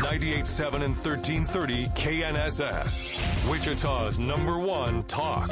[0.00, 3.50] 98.7 and 1330 KNSS.
[3.50, 5.50] Wichita's number one talk.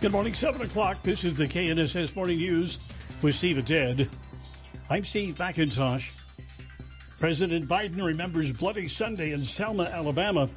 [0.00, 1.02] Good morning, 7 o'clock.
[1.02, 2.78] This is the KNSS Morning News
[3.20, 4.08] with Steve and Ted.
[4.90, 6.24] I'm Steve McIntosh.
[7.18, 10.48] President Biden remembers Bloody Sunday in Selma, Alabama.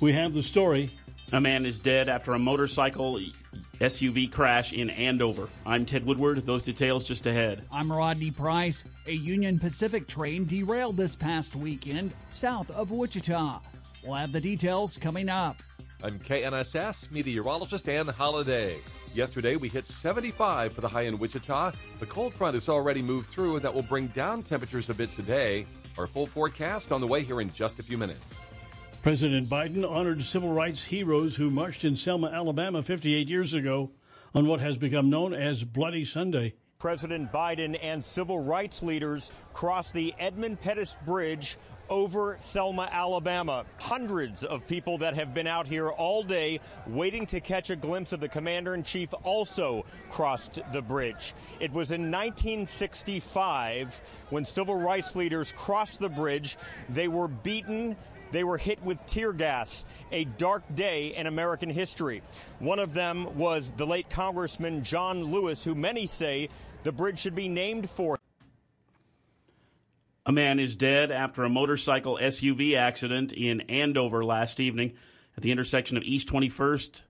[0.00, 0.90] We have the story.
[1.32, 3.18] A man is dead after a motorcycle
[3.80, 5.48] SUV crash in Andover.
[5.64, 6.44] I'm Ted Woodward.
[6.44, 7.64] Those details just ahead.
[7.70, 8.84] I'm Rodney Price.
[9.06, 13.60] A Union Pacific train derailed this past weekend south of Wichita.
[14.04, 15.62] We'll have the details coming up.
[16.02, 18.76] I'm KNSS meteorologist Dan Holiday.
[19.14, 21.72] Yesterday we hit 75 for the high in Wichita.
[22.00, 25.12] The cold front has already moved through, and that will bring down temperatures a bit
[25.12, 25.66] today.
[25.96, 28.26] Our full forecast on the way here in just a few minutes.
[29.02, 33.90] President Biden honored civil rights heroes who marched in Selma, Alabama 58 years ago
[34.34, 36.54] on what has become known as Bloody Sunday.
[36.80, 43.64] President Biden and civil rights leaders crossed the Edmund Pettus Bridge over Selma, Alabama.
[43.78, 46.58] Hundreds of people that have been out here all day
[46.88, 51.34] waiting to catch a glimpse of the commander in chief also crossed the bridge.
[51.60, 56.58] It was in 1965 when civil rights leaders crossed the bridge.
[56.88, 57.96] They were beaten.
[58.30, 62.22] They were hit with tear gas, a dark day in American history.
[62.58, 66.48] One of them was the late Congressman John Lewis, who many say
[66.82, 68.18] the bridge should be named for.
[70.26, 74.92] A man is dead after a motorcycle SUV accident in Andover last evening
[75.38, 77.00] at the intersection of East 21st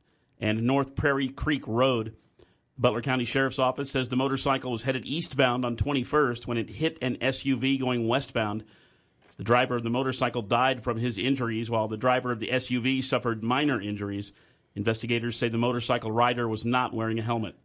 [0.40, 2.14] and North Prairie Creek Road.
[2.78, 6.96] Butler County Sheriff's Office says the motorcycle was headed eastbound on 21st when it hit
[7.02, 8.64] an SUV going westbound.
[9.38, 13.02] The driver of the motorcycle died from his injuries, while the driver of the SUV
[13.02, 14.32] suffered minor injuries.
[14.74, 17.56] Investigators say the motorcycle rider was not wearing a helmet.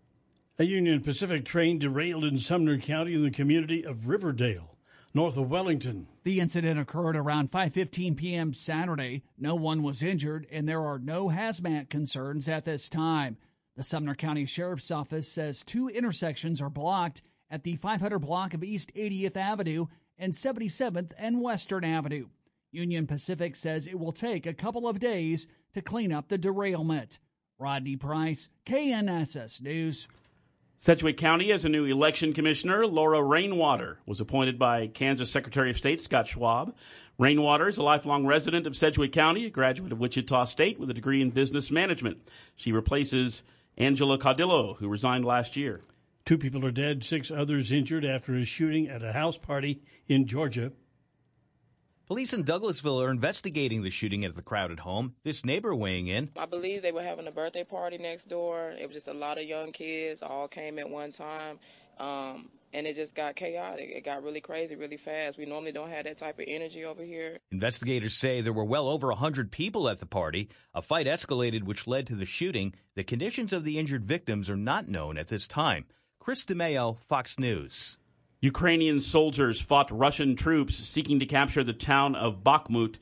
[0.59, 4.77] A Union Pacific train derailed in Sumner County in the community of Riverdale,
[5.15, 6.05] north of Wellington.
[6.23, 8.53] The incident occurred around 5:15 p.m.
[8.53, 9.23] Saturday.
[9.39, 13.37] No one was injured and there are no hazmat concerns at this time.
[13.75, 18.63] The Sumner County Sheriff's Office says two intersections are blocked at the 500 block of
[18.63, 19.87] East 80th Avenue
[20.17, 22.27] and 77th and Western Avenue.
[22.71, 27.19] Union Pacific says it will take a couple of days to clean up the derailment.
[27.59, 30.07] Rodney Price, KNSS News.
[30.79, 32.85] Sedgwick County has a new election commissioner.
[32.85, 36.75] Laura Rainwater was appointed by Kansas Secretary of State Scott Schwab.
[37.17, 40.93] Rainwater is a lifelong resident of Sedgwick County, a graduate of Wichita State with a
[40.93, 42.17] degree in business management.
[42.55, 43.43] She replaces
[43.77, 45.79] Angela Caudillo, who resigned last year.
[46.25, 50.25] Two people are dead, six others injured after a shooting at a house party in
[50.25, 50.71] Georgia.
[52.07, 55.15] Police in Douglasville are investigating the shooting at the crowded home.
[55.23, 56.29] This neighbor weighing in.
[56.37, 58.71] I believe they were having a birthday party next door.
[58.71, 61.59] It was just a lot of young kids, all came at one time.
[61.99, 63.89] Um, and it just got chaotic.
[63.93, 65.37] It got really crazy really fast.
[65.37, 67.39] We normally don't have that type of energy over here.
[67.51, 70.49] Investigators say there were well over 100 people at the party.
[70.73, 72.73] A fight escalated, which led to the shooting.
[72.95, 75.85] The conditions of the injured victims are not known at this time.
[76.23, 77.97] Chris DeMeo, Fox News.
[78.39, 82.97] Ukrainian soldiers fought Russian troops seeking to capture the town of Bakhmut.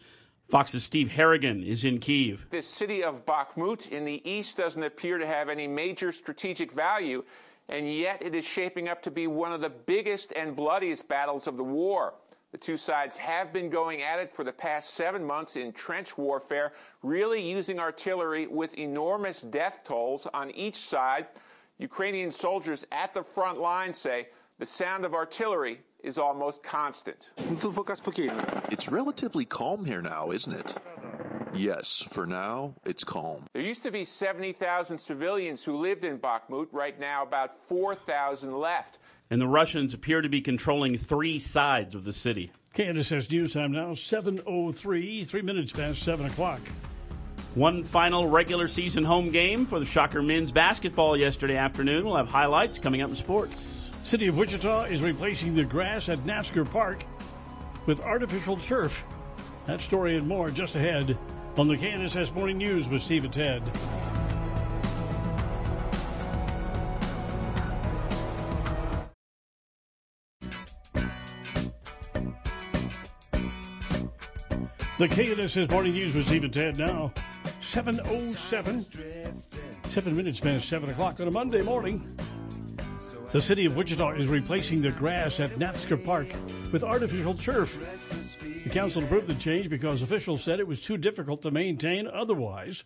[0.50, 2.48] Fox's Steve Harrigan is in Kiev.
[2.50, 7.24] The city of Bakhmut in the east doesn't appear to have any major strategic value,
[7.70, 11.46] and yet it is shaping up to be one of the biggest and bloodiest battles
[11.46, 12.16] of the war.
[12.52, 16.18] The two sides have been going at it for the past seven months in trench
[16.18, 21.28] warfare, really using artillery with enormous death tolls on each side.
[21.82, 24.28] Ukrainian soldiers at the front line say
[24.60, 27.32] the sound of artillery is almost constant.
[28.72, 30.76] It's relatively calm here now, isn't it?
[31.54, 33.46] Yes, for now, it's calm.
[33.54, 36.68] There used to be 70,000 civilians who lived in Bakhmut.
[36.72, 39.00] Right now, about 4,000 left.
[39.32, 42.52] and the Russians appear to be controlling three sides of the city.
[42.76, 46.62] KNSS News Time now, 7.03, three minutes past 7 o'clock.
[47.56, 52.06] One final regular season home game for the Shocker men's basketball yesterday afternoon.
[52.06, 53.90] We'll have highlights coming up in sports.
[54.06, 57.04] City of Wichita is replacing the grass at Naftzger Park
[57.88, 59.04] with artificial turf.
[59.68, 61.18] That story and more just ahead
[61.58, 63.62] on the KNSS Morning News with Steve and Ted.
[74.98, 77.12] The KNSS Morning News with Steve and Ted now.
[77.72, 78.86] 707.
[79.92, 82.20] Seven minutes past 7 o'clock on a Monday morning.
[83.32, 86.28] The city of Wichita is replacing the grass at Naftzger Park
[86.74, 87.74] with artificial turf.
[88.66, 92.84] The council approved the change because officials said it was too difficult to maintain otherwise.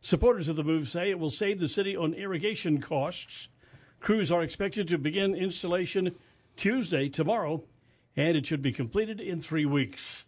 [0.00, 3.46] Supporters of the move say it will save the city on irrigation costs.
[4.00, 6.12] Crews are expected to begin installation
[6.56, 7.62] Tuesday, tomorrow,
[8.16, 10.24] and it should be completed in three weeks.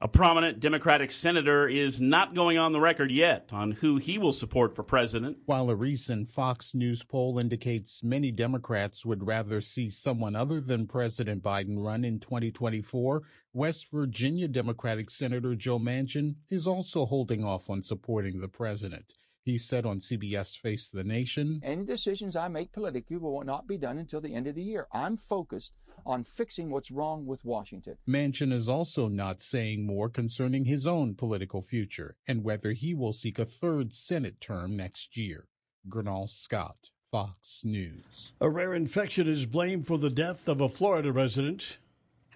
[0.00, 4.32] A prominent Democratic senator is not going on the record yet on who he will
[4.32, 5.38] support for president.
[5.46, 10.86] While a recent Fox News poll indicates many Democrats would rather see someone other than
[10.86, 17.68] President Biden run in 2024, West Virginia Democratic Senator Joe Manchin is also holding off
[17.68, 19.14] on supporting the president.
[19.48, 23.78] He said on CBS Face the Nation Any decisions I make politically will not be
[23.78, 24.86] done until the end of the year.
[24.92, 25.72] I'm focused
[26.04, 27.96] on fixing what's wrong with Washington.
[28.06, 33.14] Manchin is also not saying more concerning his own political future and whether he will
[33.14, 35.48] seek a third Senate term next year.
[35.88, 38.34] Gernal Scott, Fox News.
[38.42, 41.78] A rare infection is blamed for the death of a Florida resident.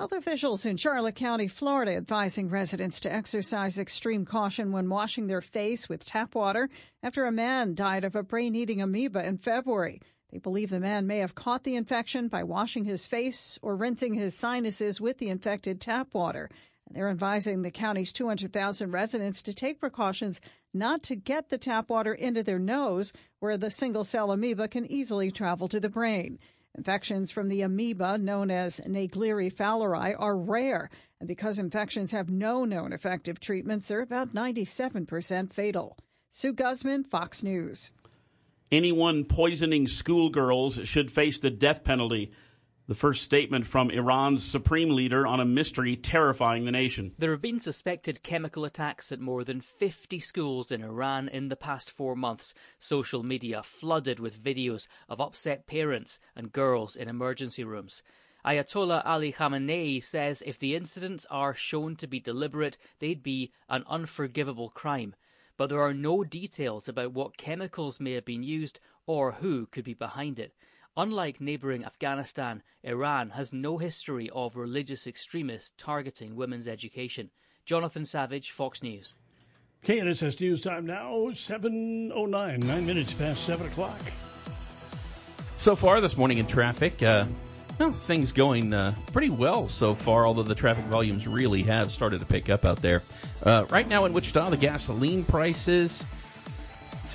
[0.02, 5.40] Health officials in Charlotte County, Florida, advising residents to exercise extreme caution when washing their
[5.40, 6.68] face with tap water
[7.04, 10.02] after a man died of a brain eating amoeba in February.
[10.32, 14.14] They believe the man may have caught the infection by washing his face or rinsing
[14.14, 16.50] his sinuses with the infected tap water.
[16.88, 20.40] And They're advising the county's 200,000 residents to take precautions
[20.74, 24.84] not to get the tap water into their nose, where the single cell amoeba can
[24.90, 26.40] easily travel to the brain.
[26.76, 30.88] Infections from the amoeba, known as Naegleria fowleri, are rare,
[31.20, 35.98] and because infections have no known effective treatments, they're about 97% fatal.
[36.30, 37.92] Sue Guzman, Fox News.
[38.70, 42.32] Anyone poisoning schoolgirls should face the death penalty.
[42.88, 47.14] The first statement from Iran's supreme leader on a mystery terrifying the nation.
[47.16, 51.54] There have been suspected chemical attacks at more than 50 schools in Iran in the
[51.54, 52.54] past four months.
[52.80, 58.02] Social media flooded with videos of upset parents and girls in emergency rooms.
[58.44, 63.84] Ayatollah Ali Khamenei says if the incidents are shown to be deliberate, they'd be an
[63.88, 65.14] unforgivable crime.
[65.56, 69.84] But there are no details about what chemicals may have been used or who could
[69.84, 70.52] be behind it.
[70.96, 77.30] Unlike neighbouring Afghanistan, Iran has no history of religious extremists targeting women's education.
[77.64, 79.14] Jonathan Savage, Fox News.
[79.86, 83.98] KNSS News Time now, 7.09, nine minutes past 7 o'clock.
[85.56, 87.24] So far this morning in traffic, uh,
[87.78, 92.20] well, things going uh, pretty well so far, although the traffic volumes really have started
[92.20, 93.02] to pick up out there.
[93.42, 96.04] Uh, right now in Wichita, the gasoline prices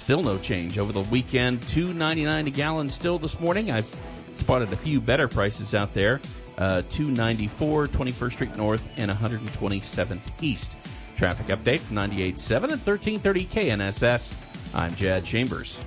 [0.07, 1.61] still no change over the weekend.
[1.67, 3.69] Two ninety nine a gallon still this morning.
[3.69, 3.93] I've
[4.35, 6.21] spotted a few better prices out there.
[6.57, 10.77] Uh, 294 21st Street North and 127th East.
[11.17, 14.33] Traffic update from 98.7 and 1330 KNSS.
[14.73, 15.83] I'm Jad Chambers.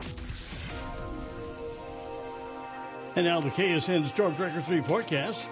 [3.17, 5.49] And now the KSN Storm Tracker 3 forecast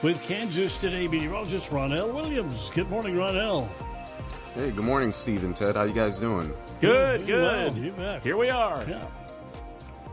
[0.00, 2.70] with Kansas Today meteorologist Ronell Williams.
[2.72, 3.68] Good morning, Ronell.
[4.56, 5.76] Hey, good morning, Steve and Ted.
[5.76, 6.50] How you guys doing?
[6.80, 7.74] Good, good.
[7.74, 8.24] Well, you bet.
[8.24, 8.82] Here we are.
[8.88, 9.06] Yeah.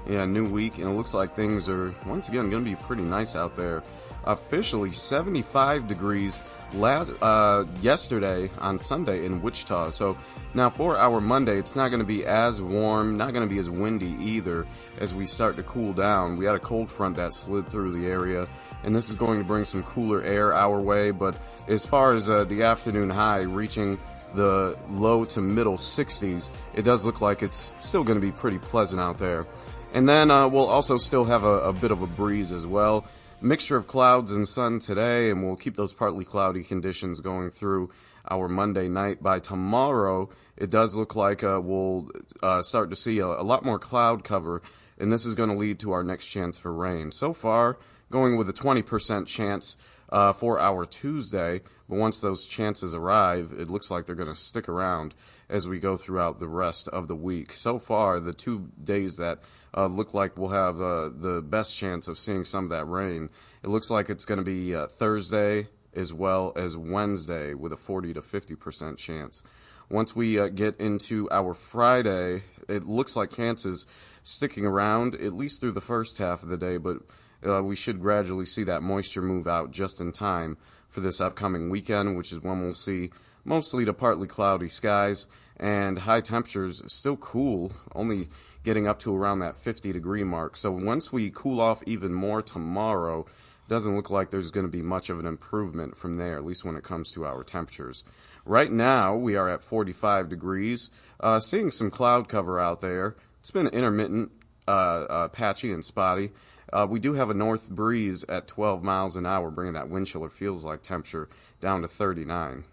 [0.05, 3.03] Yeah, new week, and it looks like things are once again going to be pretty
[3.03, 3.83] nice out there.
[4.25, 6.41] Officially 75 degrees
[6.73, 9.91] last uh, yesterday on Sunday in Wichita.
[9.91, 10.17] So
[10.53, 13.59] now for our Monday, it's not going to be as warm, not going to be
[13.59, 14.67] as windy either
[14.99, 16.35] as we start to cool down.
[16.35, 18.45] We had a cold front that slid through the area,
[18.83, 21.11] and this is going to bring some cooler air our way.
[21.11, 21.37] But
[21.69, 23.97] as far as uh, the afternoon high reaching
[24.35, 28.59] the low to middle 60s, it does look like it's still going to be pretty
[28.59, 29.45] pleasant out there.
[29.93, 33.05] And then uh, we'll also still have a, a, bit of a breeze as well.
[33.41, 37.91] Mixture of clouds and sun today, and we'll keep those partly cloudy conditions going through
[38.29, 39.21] our Monday night.
[39.21, 42.09] By tomorrow, it does look like uh, we'll
[42.41, 44.61] uh, start to see a, a lot more cloud cover,
[44.97, 47.11] and this is going to lead to our next chance for rain.
[47.11, 47.77] So far,
[48.09, 49.77] going with a 20% chance
[50.13, 51.59] uh, for our Tuesday.
[51.89, 55.13] But once those chances arrive, it looks like they're going to stick around
[55.49, 57.51] as we go throughout the rest of the week.
[57.51, 59.39] So far, the two days that
[59.75, 63.29] uh, look like we'll have uh, the best chance of seeing some of that rain,
[63.63, 67.77] it looks like it's going to be uh, Thursday as well as Wednesday with a
[67.77, 69.43] 40 to 50 percent chance.
[69.89, 73.85] Once we uh, get into our Friday, it looks like chances
[74.23, 76.97] sticking around at least through the first half of the day, but
[77.45, 80.57] uh, we should gradually see that moisture move out just in time
[80.89, 83.11] for this upcoming weekend, which is when we'll see
[83.43, 88.29] mostly to partly cloudy skies and high temperatures still cool, only
[88.63, 90.55] getting up to around that 50 degree mark.
[90.55, 93.25] So once we cool off even more tomorrow,
[93.69, 96.65] doesn't look like there's going to be much of an improvement from there, at least
[96.65, 98.03] when it comes to our temperatures.
[98.45, 103.15] Right now, we are at 45 degrees, uh, seeing some cloud cover out there.
[103.39, 104.31] It's been intermittent,
[104.67, 106.31] uh, uh, patchy, and spotty.
[106.73, 110.07] Uh, we do have a north breeze at 12 miles an hour, bringing that wind
[110.07, 111.29] chill or feels like temperature
[111.61, 112.63] down to 39.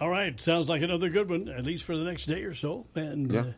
[0.00, 2.84] All right, sounds like another good one, at least for the next day or so.
[2.96, 3.40] And Yeah.
[3.40, 3.52] uh,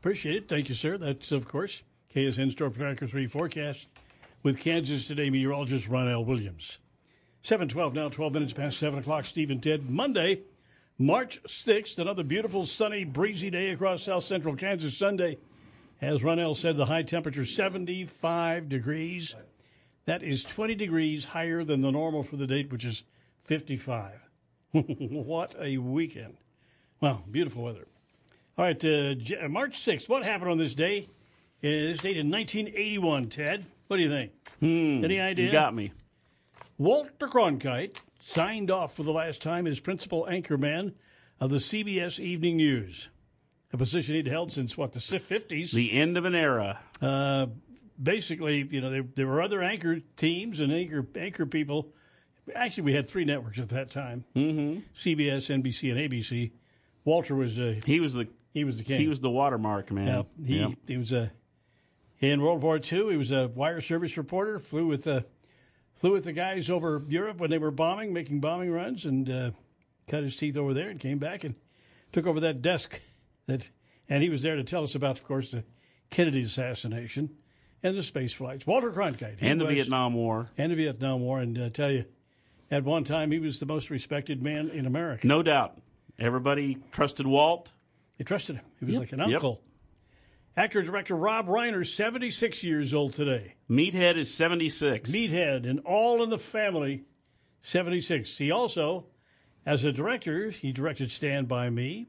[0.00, 0.48] appreciate it.
[0.48, 0.96] Thank you, sir.
[0.98, 1.82] That's, of course,
[2.14, 3.88] KSN Storm Tracker 3 forecast
[4.44, 6.78] with Kansas Today meteorologist Ronell Williams.
[7.42, 9.24] 712 now, 12 minutes past 7 o'clock.
[9.24, 10.42] Steve and Ted, Monday,
[10.96, 15.38] March 6th, another beautiful, sunny, breezy day across south central Kansas Sunday.
[16.02, 19.34] As Ronell said, the high temperature 75 degrees.
[20.04, 23.04] That is 20 degrees higher than the normal for the date, which is
[23.44, 24.14] 55.
[24.72, 26.36] what a weekend.
[27.00, 27.86] Well, beautiful weather.
[28.58, 30.08] All right, uh, J- March 6th.
[30.08, 31.08] What happened on this day?
[31.62, 33.64] Uh, this date in 1981, Ted.
[33.86, 34.32] What do you think?
[34.58, 35.46] Hmm, Any idea?
[35.46, 35.92] You got me.
[36.78, 40.94] Walter Cronkite signed off for the last time as principal anchorman
[41.38, 43.08] of the CBS Evening News,
[43.72, 45.70] a position he'd held since what the 50s.
[45.70, 46.78] The end of an era.
[47.00, 47.46] Uh,
[48.00, 51.92] basically, you know, there, there were other anchor teams and anchor anchor people.
[52.54, 54.80] Actually, we had three networks at that time: mm-hmm.
[55.00, 56.52] CBS, NBC, and ABC.
[57.04, 59.00] Walter was uh, he was the he was the king.
[59.00, 60.06] He was the watermark man.
[60.06, 60.70] Yeah, he Yep.
[60.86, 61.32] he was a
[62.20, 63.10] in World War II.
[63.10, 64.58] He was a wire service reporter.
[64.58, 65.24] Flew with the
[65.94, 69.50] flew with the guys over Europe when they were bombing, making bombing runs, and uh,
[70.08, 71.54] cut his teeth over there, and came back and
[72.12, 73.00] took over that desk.
[73.46, 73.68] That
[74.08, 75.64] and he was there to tell us about, of course, the
[76.10, 77.30] Kennedy assassination
[77.82, 78.66] and the space flights.
[78.66, 80.50] Walter Cronkite and the was- Vietnam War.
[80.58, 82.04] and the Vietnam War, and uh, tell you,
[82.70, 85.26] at one time he was the most respected man in America.
[85.26, 85.78] No doubt.
[86.18, 87.72] Everybody trusted Walt.
[88.18, 88.64] They trusted him.
[88.78, 89.00] He was Yep.
[89.00, 89.28] like an Yep.
[89.28, 89.62] uncle.
[90.56, 93.54] Actor director Rob Reiner, 76 years old today.
[93.70, 95.10] Meathead is 76.
[95.10, 97.04] Meathead and All in the Family,
[97.62, 98.36] 76.
[98.36, 99.06] He also,
[99.64, 102.06] as a director, he directed Stand By Me,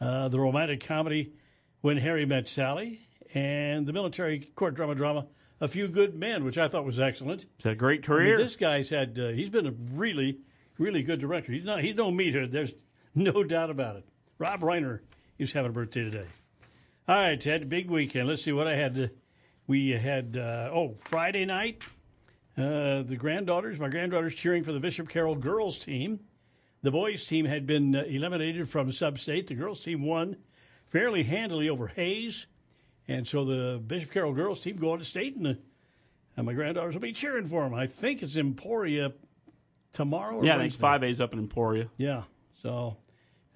[0.00, 1.32] uh, the romantic comedy
[1.80, 3.00] When Harry Met Sally,
[3.34, 5.26] and the military court drama drama
[5.60, 7.46] A Few Good Men, which I thought was excellent.
[7.62, 8.38] Had a great I mean, career.
[8.38, 10.38] this guy's had, uh, he's been a really,
[10.78, 11.52] really good director.
[11.52, 12.52] He's not, he's no meathead.
[12.52, 12.72] There's
[13.14, 14.04] no doubt about it.
[14.38, 15.00] Rob Reiner
[15.38, 16.26] is having a birthday today.
[17.06, 18.28] All right, Ted, big weekend.
[18.28, 19.10] Let's see what I had.
[19.66, 21.82] We had, uh, oh, Friday night,
[22.56, 26.20] uh, the granddaughters, my granddaughters cheering for the Bishop Carroll girls team.
[26.82, 29.48] The boys team had been uh, eliminated from sub-state.
[29.48, 30.36] The girls team won
[30.90, 32.46] fairly handily over Hays.
[33.08, 35.58] And so the Bishop Carroll girls team going to state, and, the,
[36.36, 37.74] and my granddaughters will be cheering for them.
[37.74, 39.12] I think it's Emporia
[39.92, 40.36] tomorrow.
[40.36, 41.88] Or yeah, I think five A's up in Emporia.
[41.96, 42.24] Yeah.
[42.62, 42.98] So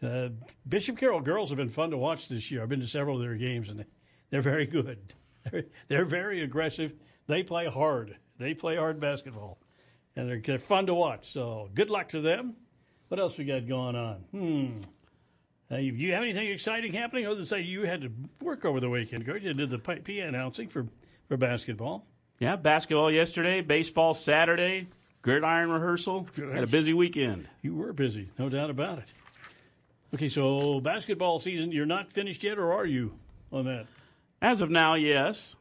[0.03, 0.31] uh,
[0.69, 2.63] Bishop Carroll girls have been fun to watch this year.
[2.63, 3.85] I've been to several of their games, and
[4.31, 5.15] they're very good.
[5.51, 6.93] They're, they're very aggressive.
[7.27, 8.17] They play hard.
[8.39, 9.59] They play hard basketball,
[10.17, 11.33] and they're, they're fun to watch.
[11.33, 12.55] So good luck to them.
[13.13, 14.15] What else we got going on?
[14.31, 14.67] Hmm.
[15.71, 18.81] Uh, you, you have anything exciting happening other than say you had to work over
[18.81, 19.27] the weekend?
[19.27, 20.87] Coach, you did the P- PA announcing for,
[21.29, 22.07] for basketball.
[22.39, 24.87] Yeah, basketball yesterday, baseball Saturday,
[25.21, 26.27] gridiron rehearsal.
[26.37, 27.47] Had a busy weekend.
[27.61, 29.13] You were busy, no doubt about it.
[30.15, 33.13] Okay, so basketball season, you're not finished yet, or are you
[33.53, 33.85] on that?
[34.41, 35.55] As of now, yes.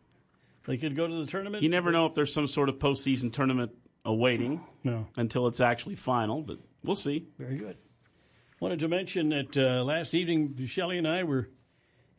[0.67, 1.63] They could go to the tournament.
[1.63, 3.73] You never know if there's some sort of postseason tournament
[4.05, 5.07] awaiting No.
[5.17, 7.27] until it's actually final, but we'll see.
[7.37, 7.77] Very good.
[8.59, 11.49] Wanted to mention that uh, last evening, Shelley and I were,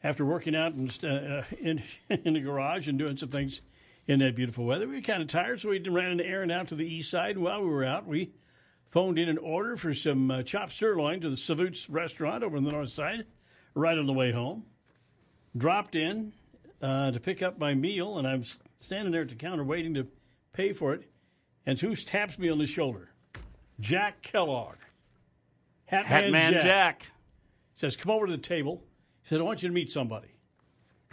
[0.03, 3.63] after working out in, uh, in, in the garage and doing some things
[4.09, 6.69] in that beautiful weather, we were kind of tired, so we ran an errand out
[6.69, 7.37] to the east side.
[7.37, 8.33] And while we were out, we
[8.91, 12.65] phoned in an order for some uh, chopped sirloin to the Savute's restaurant over on
[12.65, 13.25] the north side,
[13.75, 14.65] right on the way home.
[15.57, 16.33] Dropped in
[16.81, 18.45] uh, to pick up my meal, and I'm
[18.81, 20.09] standing there at the counter waiting to
[20.53, 21.09] pay for it.
[21.65, 23.12] And who taps me on the shoulder?
[23.83, 24.77] Jack Kellogg.
[25.85, 27.07] Hat, Hat Man Jack.
[27.77, 28.83] Says, come over to the table.
[29.25, 30.29] He said, I want you to meet somebody.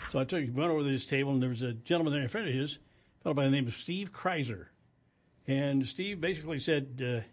[0.10, 2.30] So I took went over to this table, and there was a gentleman there in
[2.30, 2.80] front of his,
[3.20, 4.68] a fellow by the name of Steve Kreiser.
[5.48, 7.28] And Steve basically said uh,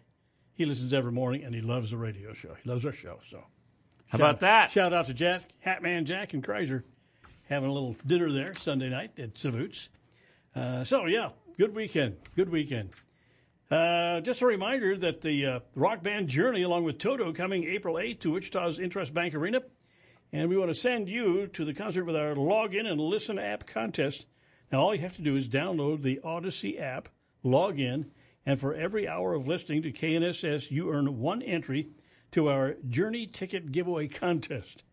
[0.55, 2.55] he listens every morning and he loves the radio show.
[2.61, 3.19] He loves our show.
[3.29, 3.43] So,
[4.07, 4.71] How about that?
[4.71, 6.83] Shout out to Jack, Hatman Jack, and Kreiser
[7.47, 9.89] having a little dinner there Sunday night at Savute's.
[10.55, 12.17] Uh, so, yeah, good weekend.
[12.35, 12.89] Good weekend.
[13.69, 17.95] Uh, just a reminder that the uh, rock band Journey, along with Toto, coming April
[17.95, 19.61] 8th to Wichita's INTRUST Bank Arena.
[20.31, 23.67] And we want to send you to the concert with our login and listen app
[23.67, 24.25] contest.
[24.71, 27.09] Now, all you have to do is download the Audacy app,
[27.43, 28.11] log in,
[28.45, 31.89] and for every hour of listening to KNSS, you earn one entry
[32.31, 34.83] to our Journey Ticket Giveaway Contest.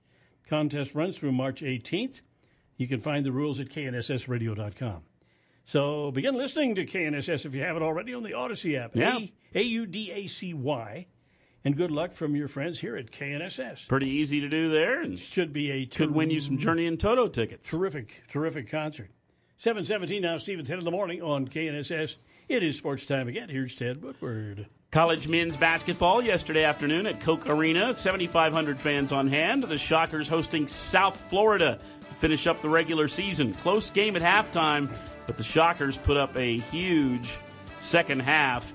[0.49, 2.21] Contest runs through March 18th.
[2.77, 5.03] You can find the rules at knssradio.com.
[5.67, 8.95] So begin listening to KNSS if you haven't already on the Audacy app.
[8.95, 9.19] Yeah.
[9.55, 11.07] A U D A C Y.
[11.67, 13.89] And good luck from your friends here at KNSS.
[13.89, 17.01] Pretty easy to do there, and should be a could win you some Journey and
[17.01, 17.67] Toto tickets.
[17.67, 19.11] Terrific, terrific concert.
[19.59, 22.17] 717 now, Steve, 10 in the morning on KNSS.
[22.49, 23.49] It is sports time again.
[23.49, 24.67] Here's Ted Woodward.
[24.91, 27.95] College men's basketball yesterday afternoon at Koch Arena.
[27.95, 29.65] 7,500 fans on hand.
[29.65, 33.55] The Shockers hosting South Florida to finish up the regular season.
[33.55, 34.95] Close game at halftime,
[35.27, 37.35] but the Shockers put up a huge
[37.83, 38.73] second half.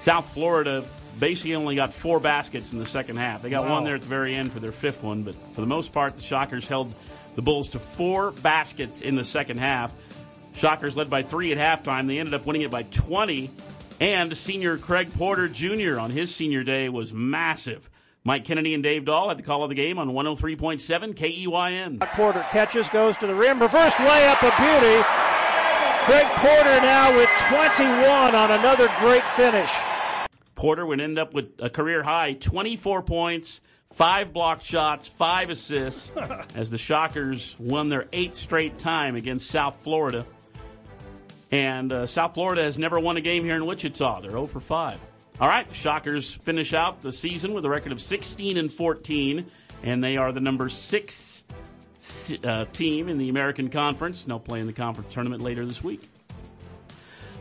[0.00, 0.84] South Florida
[1.18, 3.42] basically only got four baskets in the second half.
[3.42, 3.74] They got Wow.
[3.74, 6.16] one there at the very end for their fifth one, but for the most part,
[6.16, 6.92] the Shockers held
[7.36, 9.92] the Bulls to four baskets in the second half.
[10.56, 12.06] Shockers led by three at halftime.
[12.06, 13.50] They ended up winning it by 20.
[14.00, 15.98] And senior Craig Porter Jr.
[15.98, 17.88] on his senior day was massive.
[18.24, 22.00] Mike Kennedy and Dave Dahl had the call of the game on 103.7 KEYN.
[22.00, 25.33] Porter catches, goes to the rim, reverse layup of beauty.
[26.04, 29.72] Craig Porter now with 21 on another great finish.
[30.54, 36.12] Porter would end up with a career high 24 points, five block shots, five assists
[36.54, 40.26] as the Shockers won their eighth straight time against South Florida.
[41.50, 44.20] And uh, South Florida has never won a game here in Wichita.
[44.20, 45.00] They're 0 for 5.
[45.40, 49.50] All right, the Shockers finish out the season with a record of 16 and 14,
[49.82, 51.33] and they are the number six
[52.42, 54.22] uh, team in the American Conference.
[54.22, 56.02] And they'll play in the conference tournament later this week.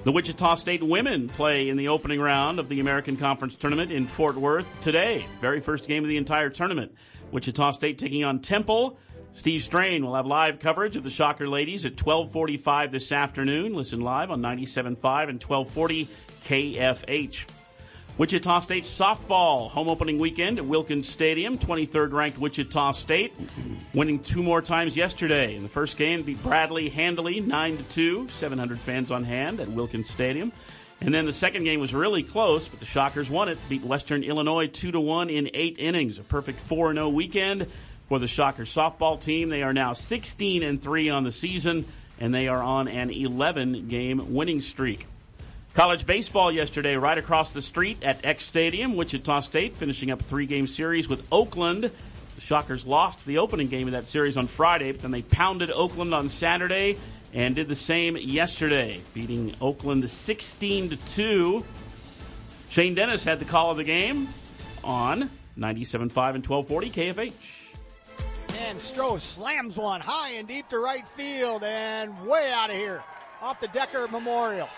[0.03, 4.05] The Wichita State women play in the opening round of the American Conference tournament in
[4.05, 5.25] Fort Worth today.
[5.39, 6.93] Very first game of the entire tournament.
[7.31, 8.99] Wichita State taking on Temple.
[9.33, 13.73] Steve Strain will have live coverage of the Shocker ladies at 12:45 this afternoon.
[13.73, 16.09] Listen live on 97.5 and 1240
[16.45, 17.45] KFH.
[18.15, 21.57] Wichita State softball home opening weekend at Wilkins Stadium.
[21.57, 23.33] 23rd ranked Wichita State,
[23.95, 25.55] winning two more times yesterday.
[25.55, 28.27] In the first game, beat Bradley handily, nine to two.
[28.29, 30.51] 700 fans on hand at Wilkins Stadium.
[31.01, 33.57] And then the second game was really close, but the Shockers won it.
[33.67, 36.19] Beat Western Illinois two to one in eight innings.
[36.19, 37.65] A perfect 4 0 weekend
[38.09, 39.49] for the Shockers softball team.
[39.49, 41.87] They are now 16 and three on the season,
[42.19, 45.07] and they are on an 11 game winning streak.
[45.73, 48.95] College baseball yesterday, right across the street at Eck Stadium.
[48.95, 51.89] Wichita State finishing up a three game series with Oakland.
[52.35, 55.71] The Shockers lost the opening game of that series on Friday, but then they pounded
[55.71, 56.99] Oakland on Saturday
[57.33, 61.65] and did the same yesterday, beating Oakland 16 to 2.
[62.69, 64.29] Shane Dennis had the call of the game
[64.83, 67.33] on 97.5 and 1240 KFH.
[68.59, 73.03] And Stroh slams one high and deep to right field and way out of here
[73.41, 74.69] off the Decker Memorial.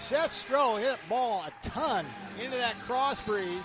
[0.00, 2.04] Seth Stroh hit a ball a ton
[2.42, 3.62] into that cross breeze.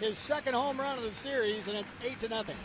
[0.00, 2.56] His second home run of the series, and it's eight to nothing.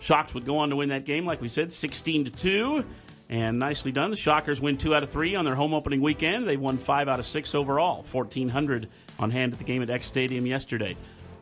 [0.00, 2.84] Shocks would go on to win that game, like we said, 16 to 2.
[3.30, 4.10] And nicely done.
[4.10, 6.48] The Shockers win two out of three on their home opening weekend.
[6.48, 10.02] They won five out of six overall, 1,400 on hand at the game at Eck
[10.02, 10.96] Stadium yesterday.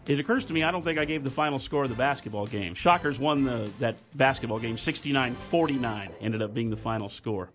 [0.09, 2.47] It occurs to me, I don't think I gave the final score of the basketball
[2.47, 2.75] game.
[2.75, 7.51] Shockers won the, that basketball game 69 49, ended up being the final score.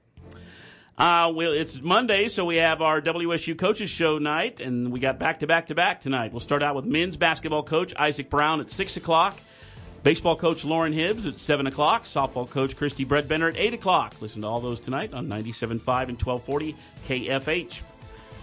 [0.98, 5.18] Uh, well, it's Monday, so we have our WSU Coaches Show night, and we got
[5.18, 6.32] back to back to back tonight.
[6.32, 9.40] We'll start out with men's basketball coach Isaac Brown at 6 o'clock,
[10.04, 14.16] baseball coach Loren Hibbs at 7 o'clock, softball coach Kristi Bredbender at 8 o'clock.
[14.20, 16.76] Listen to all those tonight on 97.5 and 1240
[17.08, 17.82] KFH.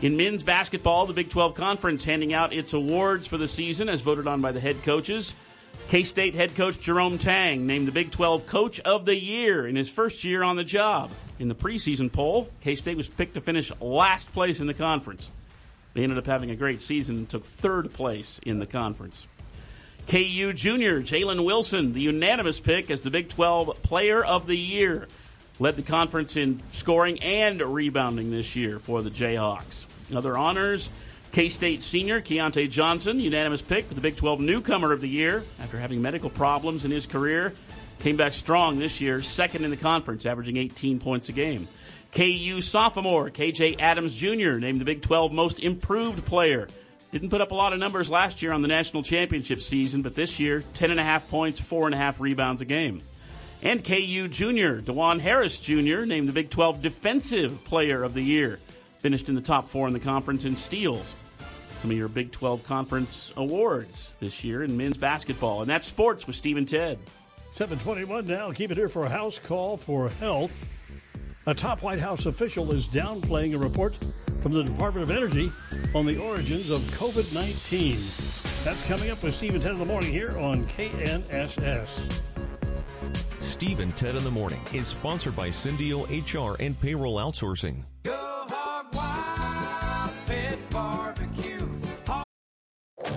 [0.01, 4.01] In men's basketball, the Big 12 Conference handing out its awards for the season as
[4.01, 5.35] voted on by the head coaches.
[5.89, 9.75] K State head coach Jerome Tang named the Big 12 Coach of the Year in
[9.75, 11.11] his first year on the job.
[11.39, 15.31] In the preseason poll, K State was picked to finish last place in the conference.
[15.95, 19.27] They ended up having a great season and took third place in the conference.
[20.09, 25.09] KU junior Jalen Wilson, the unanimous pick as the Big 12 Player of the Year,
[25.59, 29.85] led the conference in scoring and rebounding this year for the Jayhawks.
[30.15, 30.89] Other honors
[31.33, 35.45] K State senior Keyontae Johnson, unanimous pick for the Big 12 Newcomer of the Year
[35.61, 37.53] after having medical problems in his career.
[38.01, 41.69] Came back strong this year, second in the conference, averaging 18 points a game.
[42.13, 44.59] KU sophomore KJ Adams Jr.
[44.59, 46.69] named the Big 12 most improved player.
[47.13, 50.15] Didn't put up a lot of numbers last year on the national championship season, but
[50.15, 53.03] this year, 10.5 points, 4.5 rebounds a game.
[53.63, 58.61] And KU junior, Dajuan Harris Jr., named the Big 12 Defensive Player of the Year.
[59.01, 61.15] Finished in the top four in the conference in steals.
[61.81, 65.61] Some of your Big 12 Conference awards this year in men's basketball.
[65.61, 66.99] And that's sports with Steve and Ted.
[67.57, 68.51] 721 now.
[68.53, 70.69] Keep it here for a house call for health.
[71.47, 73.97] A top White House official is downplaying a report
[74.43, 75.53] from the Department of Energy
[75.95, 77.97] on the origins of COVID 19.
[78.65, 81.89] That's coming up with Steve and Ted in the morning here on KNSS.
[83.39, 87.85] Steve and Ted in the morning is sponsored by Syndeo HR and Payroll Outsourcing.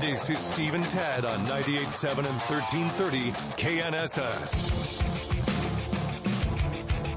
[0.02, 4.98] This is Steve and Ted on 98.7 and 1330 KNSS.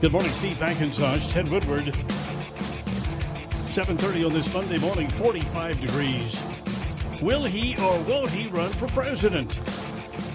[0.03, 1.85] Good morning, Steve McIntosh, Ted Woodward.
[3.73, 6.39] 7.30 on this Monday morning, 45 degrees.
[7.23, 9.55] Will he or won't he run for president?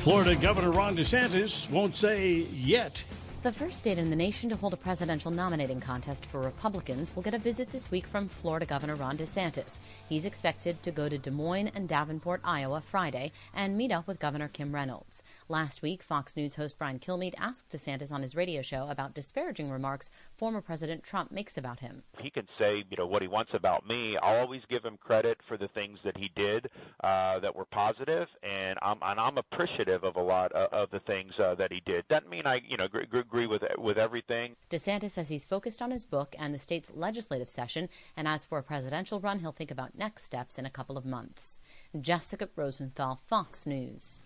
[0.01, 3.03] Florida Governor Ron DeSantis won't say yet.
[3.41, 7.23] The first state in the nation to hold a presidential nominating contest for Republicans will
[7.23, 9.80] get a visit this week from Florida Governor Ron DeSantis.
[10.10, 14.19] He's expected to go to Des Moines and Davenport, Iowa Friday and meet up with
[14.19, 15.23] Governor Kim Reynolds.
[15.51, 19.71] Last week, Fox News host Brian Kilmeade asked DeSantis on his radio show about disparaging
[19.71, 22.03] remarks former President Trump makes about him.
[22.19, 24.15] He can say, you know, what he wants about me.
[24.21, 26.67] I'll always give him credit for the things that he did
[27.03, 30.99] uh, that were positive, and I'm and I'm appreciative of a lot of, of the
[30.99, 32.07] things uh, that he did.
[32.09, 34.55] Doesn't mean I, you know, agree, agree with with everything.
[34.69, 38.59] DeSantis says he's focused on his book and the state's legislative session, and as for
[38.59, 41.59] a presidential run, he'll think about next steps in a couple of months.
[41.99, 44.21] Jessica Rosenthal, Fox News.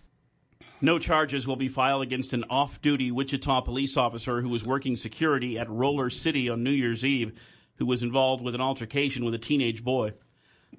[0.80, 4.96] No charges will be filed against an off duty Wichita police officer who was working
[4.96, 7.38] security at Roller City on New Year's Eve,
[7.76, 10.12] who was involved with an altercation with a teenage boy.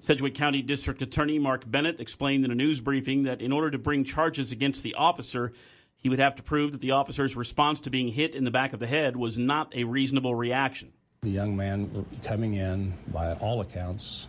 [0.00, 3.78] Sedgwick County District Attorney Mark Bennett explained in a news briefing that in order to
[3.78, 5.52] bring charges against the officer,
[5.96, 8.72] he would have to prove that the officer's response to being hit in the back
[8.72, 10.92] of the head was not a reasonable reaction.
[11.22, 14.28] The young man coming in, by all accounts,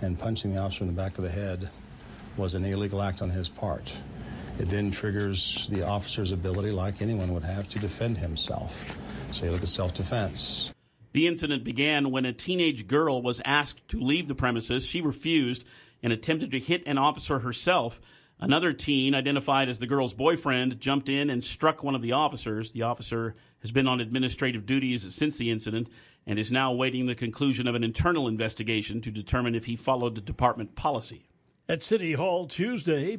[0.00, 1.68] and punching the officer in the back of the head
[2.36, 3.94] was an illegal act on his part.
[4.58, 8.84] It then triggers the officer's ability, like anyone would have, to defend himself.
[9.30, 10.72] So you look at self defense.
[11.12, 14.84] The incident began when a teenage girl was asked to leave the premises.
[14.84, 15.64] She refused
[16.02, 18.00] and attempted to hit an officer herself.
[18.40, 22.70] Another teen, identified as the girl's boyfriend, jumped in and struck one of the officers.
[22.72, 25.88] The officer has been on administrative duties since the incident
[26.26, 30.14] and is now awaiting the conclusion of an internal investigation to determine if he followed
[30.14, 31.28] the department policy.
[31.68, 33.18] At City Hall Tuesday,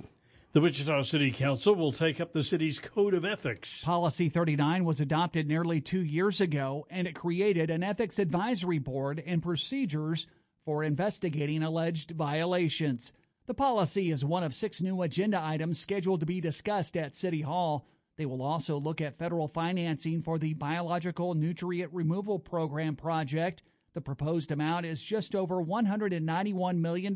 [0.51, 3.81] the Wichita City Council will take up the city's code of ethics.
[3.83, 9.21] Policy 39 was adopted nearly two years ago, and it created an ethics advisory board
[9.25, 10.25] and procedures
[10.65, 13.13] for investigating alleged violations.
[13.45, 17.41] The policy is one of six new agenda items scheduled to be discussed at City
[17.41, 17.88] Hall.
[18.17, 23.62] They will also look at federal financing for the Biological Nutrient Removal Program project.
[23.93, 27.13] The proposed amount is just over $191 million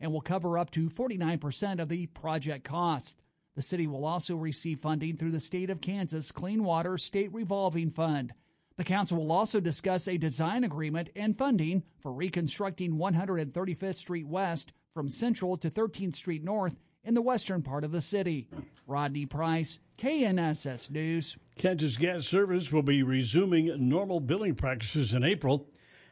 [0.00, 3.20] and will cover up to 49% of the project cost.
[3.56, 7.90] The city will also receive funding through the state of Kansas Clean Water State Revolving
[7.90, 8.32] Fund.
[8.76, 14.72] The council will also discuss a design agreement and funding for reconstructing 135th Street West
[14.92, 18.48] from Central to 13th Street North in the western part of the city.
[18.86, 21.36] Rodney Price, KNSS News.
[21.56, 25.68] Kansas Gas Service will be resuming normal billing practices in April.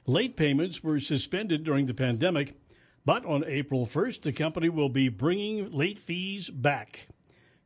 [0.07, 2.57] Late payments were suspended during the pandemic,
[3.05, 7.09] but on April 1st, the company will be bringing late fees back.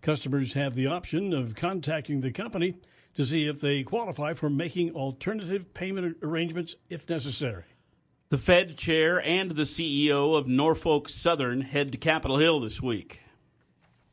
[0.03, 2.77] Customers have the option of contacting the company
[3.17, 7.65] to see if they qualify for making alternative payment arrangements if necessary.
[8.29, 13.23] The Fed chair and the CEO of Norfolk Southern head to Capitol Hill this week.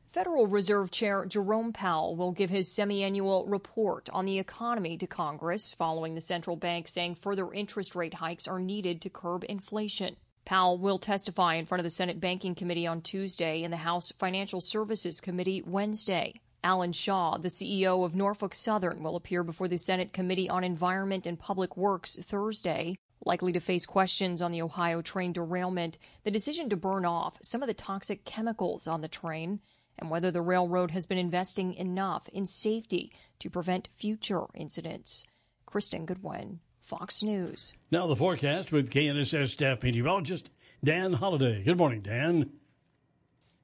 [0.05, 5.73] Federal Reserve Chair Jerome Powell will give his semi-annual report on the economy to Congress
[5.73, 10.15] following the central bank saying further interest rate hikes are needed to curb inflation.
[10.45, 14.11] Powell will testify in front of the Senate Banking Committee on Tuesday and the House
[14.11, 16.41] Financial Services Committee Wednesday.
[16.63, 21.25] Alan Shaw, the CEO of Norfolk Southern, will appear before the Senate Committee on Environment
[21.27, 26.69] and Public Works Thursday, likely to face questions on the Ohio train derailment, the decision
[26.69, 29.59] to burn off some of the toxic chemicals on the train,
[29.99, 35.25] and whether the railroad has been investing enough in safety to prevent future incidents.
[35.65, 37.75] Kristen Goodwin, Fox News.
[37.91, 40.49] Now the forecast with KNSS staff meteorologist
[40.83, 41.63] Dan Holliday.
[41.63, 42.51] Good morning, Dan.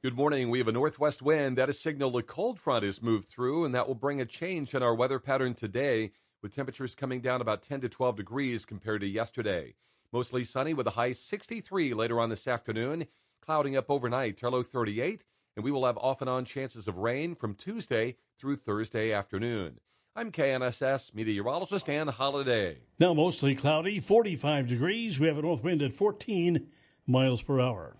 [0.01, 0.49] Good morning.
[0.49, 3.75] We have a northwest wind that has signaled a cold front has moved through, and
[3.75, 6.11] that will bring a change in our weather pattern today.
[6.41, 9.75] with temperatures coming down about 10 to 12 degrees compared to yesterday.
[10.13, 13.05] Mostly sunny with a high 63 later on this afternoon,
[13.41, 15.25] clouding up overnight to low 38,
[15.57, 19.81] and we will have off and on chances of rain from Tuesday through Thursday afternoon.
[20.19, 22.79] I'm KNSS meteorologist Dan Holiday.
[22.99, 25.17] Now mostly cloudy, 45 degrees.
[25.17, 26.67] We have a north wind at 14
[27.07, 27.95] miles per hour.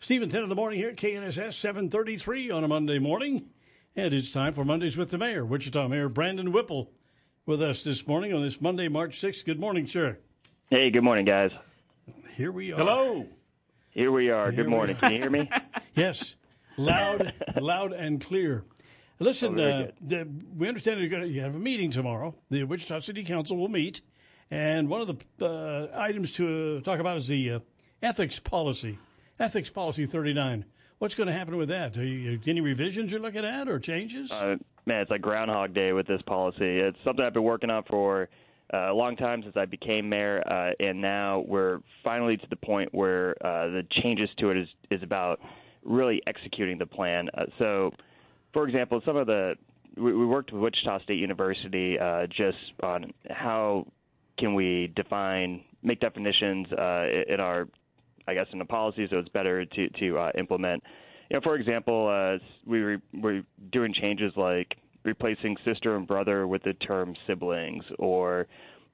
[0.00, 3.44] Stephen, 10 in the morning here at KNSS 733 on a Monday morning.
[3.94, 6.90] And it's time for Mondays with the Mayor, Wichita Mayor Brandon Whipple,
[7.46, 9.44] with us this morning on this Monday, March 6th.
[9.44, 10.18] Good morning, sir.
[10.68, 11.52] Hey, good morning, guys.
[12.36, 12.78] Here we are.
[12.78, 13.24] Hello.
[13.90, 14.50] Here we are.
[14.50, 14.96] Here good morning.
[14.96, 15.48] we Can you hear me?
[15.94, 16.34] yes,
[16.76, 18.64] loud, loud and clear.
[19.18, 22.34] Listen, Oh, uh, the, we understand you're going to you have a meeting tomorrow.
[22.50, 24.02] The Wichita City Council will meet,
[24.50, 27.58] and one of the uh, items to uh, talk about is the uh,
[28.02, 28.98] ethics policy,
[29.40, 30.66] ethics policy 39.
[30.98, 31.96] What's going to happen with that?
[31.96, 34.30] Are you, any revisions you're looking at or changes?
[34.30, 36.78] Uh, man, it's like Groundhog Day with this policy.
[36.80, 38.28] It's something I've been working on for
[38.72, 42.56] uh, a long time since I became mayor, uh, and now we're finally to the
[42.56, 45.40] point where uh, the changes to it is is about
[45.84, 47.28] really executing the plan.
[47.34, 47.92] Uh, so,
[48.52, 49.54] for example, some of the
[49.96, 53.86] we, we worked with Wichita State University uh, just on how
[54.38, 57.68] can we define make definitions uh, in our
[58.28, 60.82] I guess in the policy so it's better to to uh, implement.
[61.30, 66.46] You know, for example, uh, we were, we're doing changes like replacing sister and brother
[66.46, 68.46] with the term siblings or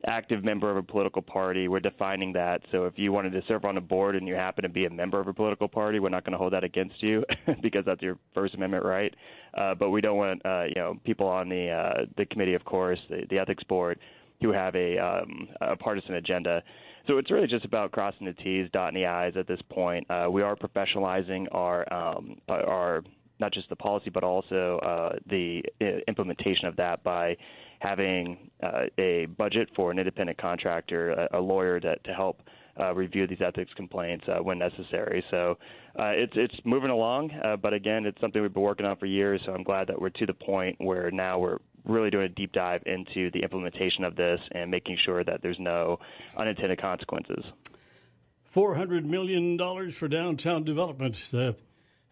[0.06, 1.68] active member of a political party.
[1.68, 2.62] We're defining that.
[2.70, 4.90] So if you wanted to serve on a board and you happen to be a
[4.90, 7.24] member of a political party, we're not going to hold that against you
[7.62, 9.14] because that's your First Amendment right.
[9.54, 12.64] Uh, but we don't want uh, you know people on the uh, the committee, of
[12.64, 13.98] course, the, the ethics board,
[14.40, 16.62] who have a, um, a partisan agenda.
[17.06, 20.08] So it's really just about crossing the T's, dotting the I's at this point.
[20.08, 23.02] Uh, we are professionalizing our um, our
[23.40, 27.36] not just the policy, but also uh, the uh, implementation of that by
[27.82, 32.40] having uh, a budget for an independent contractor, a, a lawyer to, to help
[32.78, 35.22] uh, review these ethics complaints uh, when necessary.
[35.30, 35.58] So
[35.98, 39.06] uh, it's it's moving along, uh, but again, it's something we've been working on for
[39.06, 39.40] years.
[39.44, 42.52] So I'm glad that we're to the point where now we're really doing a deep
[42.52, 45.98] dive into the implementation of this and making sure that there's no
[46.38, 47.44] unintended consequences.
[48.44, 51.16] Four hundred million dollars for downtown development.
[51.34, 51.52] Uh,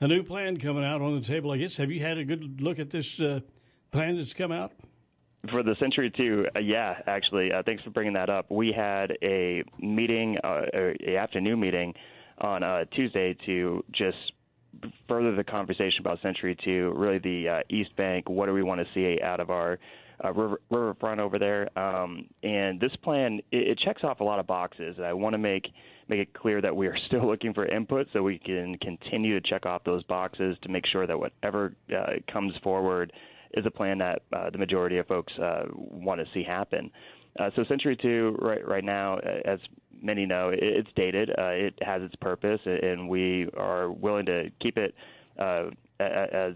[0.00, 1.52] a new plan coming out on the table.
[1.52, 1.76] I guess.
[1.76, 3.40] Have you had a good look at this uh,
[3.92, 4.72] plan that's come out?
[5.50, 8.50] For the Century 2, uh, yeah, actually, uh, thanks for bringing that up.
[8.50, 11.94] We had a meeting, uh, a afternoon meeting
[12.38, 14.18] on uh, Tuesday to just
[15.08, 18.80] further the conversation about Century 2, really the uh, East Bank, what do we want
[18.80, 19.78] to see out of our
[20.24, 21.78] uh, river, riverfront over there.
[21.78, 24.96] Um, and this plan, it, it checks off a lot of boxes.
[25.02, 25.68] I want to make
[26.08, 29.48] make it clear that we are still looking for input so we can continue to
[29.48, 33.12] check off those boxes to make sure that whatever uh, comes forward
[33.54, 36.90] is a plan that uh, the majority of folks uh, want to see happen.
[37.38, 39.58] Uh, so Century 2 right, right now, as
[40.02, 41.30] many know, it, it's dated.
[41.36, 44.94] It has its purpose, and we are willing to keep it
[45.38, 46.54] as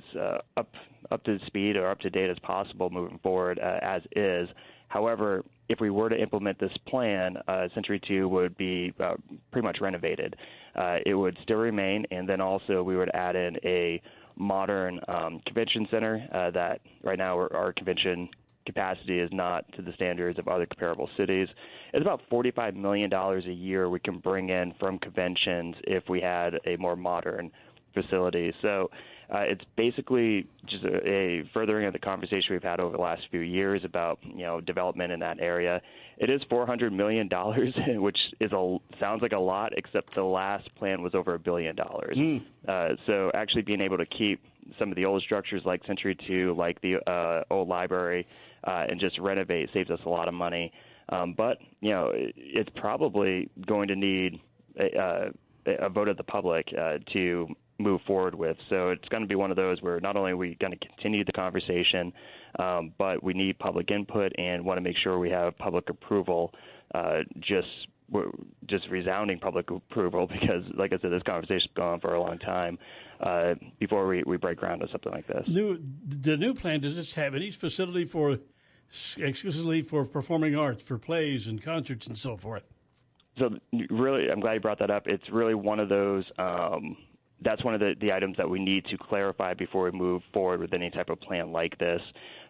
[0.57, 0.69] up
[1.11, 4.49] up to speed or up to date as possible moving forward as is.
[4.89, 9.15] However, if we were to implement this plan, uh, Century 2 would be uh,
[9.51, 10.37] pretty much renovated.
[10.77, 14.01] Uh, it would still remain, and then also we would add in a
[14.37, 18.29] modern um, convention center uh, that right now our, our convention
[18.67, 21.49] capacity is not to the standards of other comparable cities.
[21.93, 26.55] It's about $45 million a year we can bring in from conventions if we had
[26.67, 27.51] a more modern
[27.93, 28.53] facility.
[28.63, 28.91] So
[29.33, 33.23] uh, it's basically just a, a furthering of the conversation we've had over the last
[33.31, 35.81] few years about you know development in that area.
[36.17, 40.75] It is 400 million dollars, which is a sounds like a lot, except the last
[40.77, 42.17] plan was over a billion dollars.
[42.67, 44.41] Uh, so actually being able to keep
[44.79, 48.27] some of the old structures like Century 2, like the uh, old library,
[48.67, 50.73] uh, and just renovate saves us a lot of money.
[51.11, 54.41] Um, but you know, it, it's probably going to need
[54.79, 55.31] a, uh,
[55.67, 58.57] a vote of the public uh, to move forward with.
[58.69, 60.79] So it's going to be one of those where not only are we going to
[60.79, 62.13] continue the conversation,
[62.59, 66.53] um, but we need public input and want to make sure we have public approval.
[66.95, 67.89] Uh, just
[68.67, 72.39] just resounding public approval because, like I said, this conversation's gone on for a long
[72.39, 72.79] time
[73.21, 75.45] uh, before we, we break ground on something like this.
[75.49, 78.39] New, the new plan does this have any facility for
[79.17, 82.63] exclusively for performing arts, for plays and concerts and so forth?
[83.39, 83.51] So
[83.91, 85.07] really, I'm glad you brought that up.
[85.07, 86.25] It's really one of those.
[86.39, 86.97] Um,
[87.43, 90.61] that's one of the, the items that we need to clarify before we move forward
[90.61, 92.01] with any type of plan like this.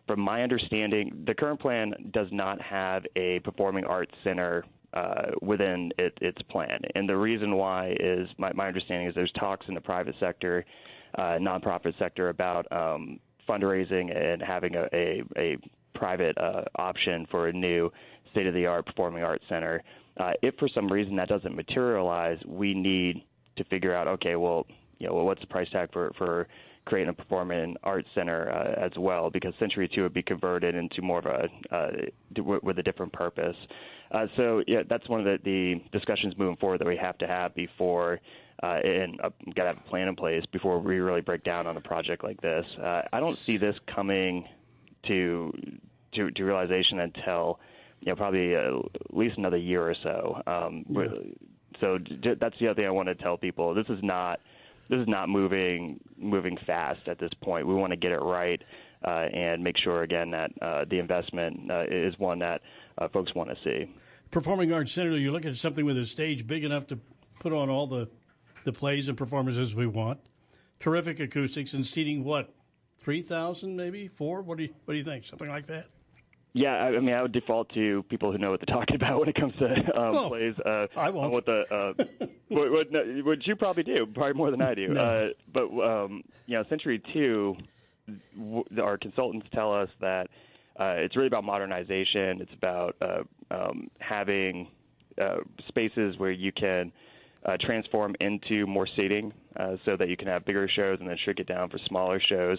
[0.06, 5.90] From my understanding, the current plan does not have a performing arts center uh, within
[5.98, 6.78] it, its plan.
[6.94, 10.64] And the reason why is my, my understanding is there's talks in the private sector,
[11.16, 13.18] uh, nonprofit sector about um,
[13.48, 15.56] fundraising and having a, a, a
[15.94, 17.90] private uh, option for a new
[18.30, 19.82] state of the art performing arts center.
[20.18, 23.24] Uh, if for some reason that doesn't materialize, we need
[23.56, 24.66] to figure out okay, well,
[24.98, 26.48] you know, what's the price tag for for
[26.86, 29.30] creating a performing arts center uh, as well?
[29.30, 31.90] Because Century Two would be converted into more of a uh,
[32.62, 33.56] with a different purpose.
[34.10, 37.26] Uh, so yeah, that's one of the, the discussions moving forward that we have to
[37.26, 38.20] have before.
[38.62, 41.66] Uh, and uh, got to have a plan in place before we really break down
[41.66, 42.64] on a project like this.
[42.80, 44.46] Uh, I don't see this coming
[45.08, 45.52] to
[46.12, 47.58] to, to realization until
[48.00, 50.40] you know probably uh, at least another year or so.
[50.46, 51.08] Um, yeah.
[51.80, 53.74] So that's the other thing I want to tell people.
[53.74, 54.40] This is not
[54.88, 57.66] this is not moving moving fast at this point.
[57.66, 58.62] We want to get it right
[59.04, 62.60] uh, and make sure again that uh, the investment uh, is one that
[62.98, 63.92] uh, folks want to see.
[64.30, 66.98] Performing Arts Center, you're looking at something with a stage big enough to
[67.40, 68.08] put on all the
[68.64, 70.18] the plays and performances we want.
[70.80, 72.24] Terrific acoustics and seating.
[72.24, 72.52] What
[73.00, 74.42] three thousand, maybe four?
[74.42, 75.24] What do you what do you think?
[75.24, 75.86] Something like that.
[76.54, 79.18] Yeah, I, I mean, I would default to people who know what they're talking about
[79.18, 79.66] when it comes to
[80.00, 80.54] um, oh, plays.
[80.64, 81.32] Uh, I won't.
[81.32, 82.04] What the uh,
[82.48, 82.86] what, what,
[83.24, 84.88] what you probably do, probably more than I do.
[84.88, 85.00] No.
[85.00, 87.56] Uh, but um, you know, Century Two,
[88.38, 90.28] w- our consultants tell us that
[90.78, 92.40] uh, it's really about modernization.
[92.40, 94.68] It's about uh, um, having
[95.20, 96.92] uh, spaces where you can
[97.44, 101.16] uh, transform into more seating, uh, so that you can have bigger shows and then
[101.24, 102.58] shrink it down for smaller shows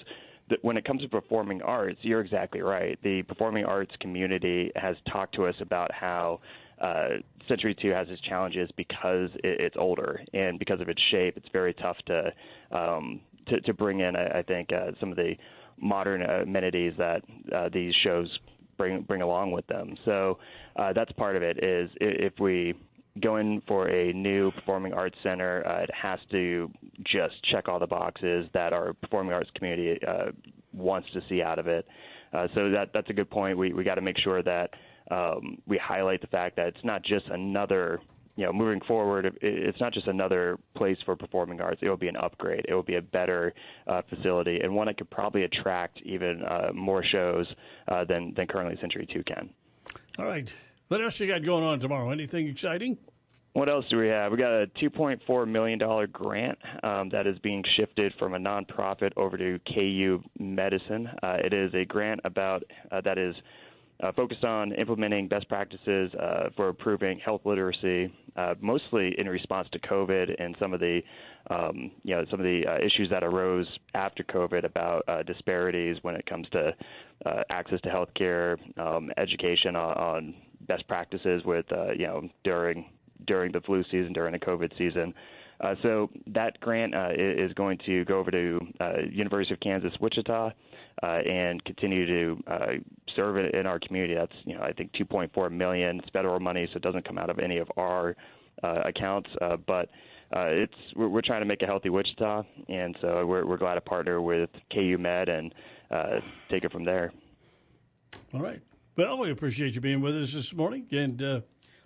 [0.62, 2.99] when it comes to performing arts, you're exactly right.
[3.03, 6.39] The performing arts community has talked to us about how
[6.79, 7.08] uh,
[7.47, 11.38] Century 2 has its challenges because it, it's older and because of its shape.
[11.38, 12.34] It's very tough to
[12.71, 15.34] um, to, to bring in, I, I think, uh, some of the
[15.77, 17.21] modern amenities that
[17.55, 18.27] uh, these shows
[18.77, 19.95] bring bring along with them.
[20.05, 20.39] So
[20.75, 21.63] uh, that's part of it.
[21.63, 22.75] Is if we
[23.21, 26.69] going for a new performing arts center, uh, it has to
[27.04, 30.32] just check all the boxes that our performing arts community uh,
[30.73, 31.88] wants to see out of it.
[32.34, 33.58] Uh, so that that's a good point.
[33.58, 34.71] We we got to make sure that
[35.10, 37.99] um, we highlight the fact that it's not just another.
[38.38, 41.80] You know, moving forward, it's not just another place for performing arts.
[41.82, 42.65] It will be an upgrade.
[42.67, 43.54] It will be a better
[43.88, 47.47] uh, facility and one that could probably attract even uh, more shows
[47.88, 49.49] uh, than than currently Century Two can.
[50.19, 50.54] All right.
[50.88, 52.12] What else you got going on tomorrow?
[52.12, 52.98] Anything exciting?
[53.54, 54.32] What else do we have?
[54.32, 55.80] We got a $2.4 million
[56.12, 61.10] grant um, that is being shifted from a nonprofit over to KU Medicine.
[61.24, 63.34] Uh, it is a grant about uh, that is
[64.04, 69.67] uh, focused on implementing best practices uh, for improving health literacy, uh, mostly in response
[69.71, 71.02] to COVID and some of the,
[71.50, 75.98] um, you know, some of the uh, issues that arose after COVID about uh, disparities
[76.02, 76.74] when it comes to
[77.26, 80.36] uh, access to health care, um, education on, on
[80.67, 82.86] best practices with, you know, during
[83.25, 85.13] during the flu season, during the COVID season.
[85.62, 89.93] Uh, so that grant uh, is going to go over to uh, University of Kansas
[90.01, 90.51] Wichita
[91.01, 92.65] uh, and continue to uh,
[93.15, 94.15] serve in our community.
[94.15, 95.99] That's you know I think 2.4 million.
[95.99, 98.15] It's federal money, so it doesn't come out of any of our
[98.63, 99.30] uh, accounts,
[99.67, 99.89] but.
[100.34, 103.82] it's we're, we're, trying to make a healthy Wichita, and so we're, we're glad to
[103.82, 105.54] partner with KU Med and
[106.49, 107.13] take it from there.
[108.34, 108.62] All right.
[108.95, 111.41] Well, we appreciate you being with us this morning, and uh,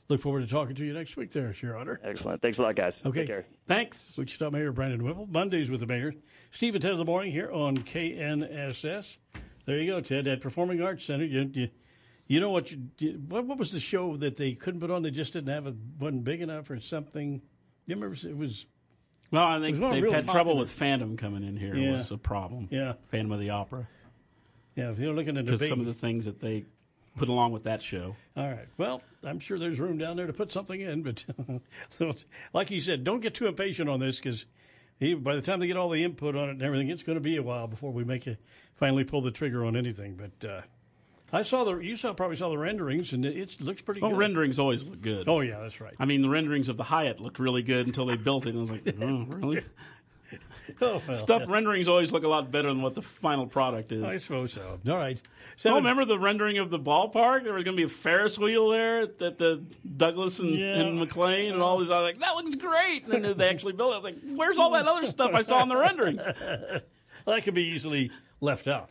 [0.10, 2.00] Look forward to talking to you next week there, Your Honor.
[2.04, 2.42] Excellent.
[2.42, 2.94] Thanks a lot, guys.
[3.06, 3.20] Okay.
[3.20, 3.46] Take care.
[3.68, 4.18] Thanks.
[4.18, 5.28] Wichita Mayor Brandon Whipple.
[5.28, 6.16] Mondays with the Mayor.
[6.52, 9.18] Steve and Ted in the morning here on KNSS.
[9.66, 11.26] There you go, Ted, at Performing Arts Center.
[11.26, 11.70] You, you,
[12.26, 13.46] you know what, you, what?
[13.46, 15.04] What was the show that they couldn't put on?
[15.04, 17.40] They just didn't have it, wasn't big enough or something.
[17.86, 18.66] You remember it was.
[19.30, 20.34] Well, I think they've had popular.
[20.34, 21.76] trouble with Phantom coming in here.
[21.76, 21.98] Yeah.
[21.98, 22.68] Was a problem.
[22.72, 22.94] Yeah.
[23.12, 23.88] Phantom of the Opera.
[24.76, 26.66] Yeah, if you're looking at because some of the things that they
[27.20, 28.16] put along with that show.
[28.36, 28.68] All right.
[28.78, 31.26] Well, I'm sure there's room down there to put something in, but
[31.90, 32.16] so
[32.54, 34.46] like you said, don't get too impatient on this because
[35.00, 37.22] by the time they get all the input on it and everything, it's going to
[37.22, 38.38] be a while before we make it
[38.76, 40.16] finally pull the trigger on anything.
[40.16, 40.62] But uh,
[41.32, 44.02] I saw the you saw probably saw the renderings and it, it looks pretty.
[44.02, 44.20] Well, good.
[44.20, 45.28] renderings always look good.
[45.28, 45.94] Oh yeah, that's right.
[46.00, 48.60] I mean, the renderings of the Hyatt looked really good until they built it, and
[48.60, 49.64] I was like, oh, really?
[50.82, 51.52] oh, well, Stuff yeah.
[51.54, 54.04] renderings always look a lot better than what the final product is.
[54.04, 54.80] I suppose so.
[54.88, 55.20] All right.
[55.58, 57.44] So, oh, remember the rendering of the ballpark?
[57.44, 59.62] There was going to be a Ferris wheel there at, at the
[59.98, 60.76] Douglas and, Yeah.
[60.76, 61.90] and McLean and all these.
[61.90, 63.06] I was like, that looks great.
[63.08, 63.94] And then they actually built it.
[63.94, 66.24] I was like, where's all that other stuff I saw in the renderings?
[67.26, 68.90] that could be easily left out.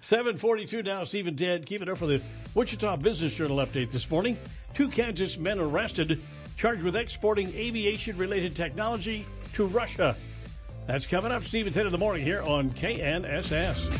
[0.00, 1.66] 742 now, Steve and Ted.
[1.66, 2.20] Keep it up for the
[2.54, 4.36] Wichita Business Journal update this morning.
[4.74, 6.20] Two Kansas men arrested,
[6.56, 10.16] charged with exporting aviation related technology to Russia.
[10.88, 13.92] That's coming up, Steve and Ted in the morning here on KNSS.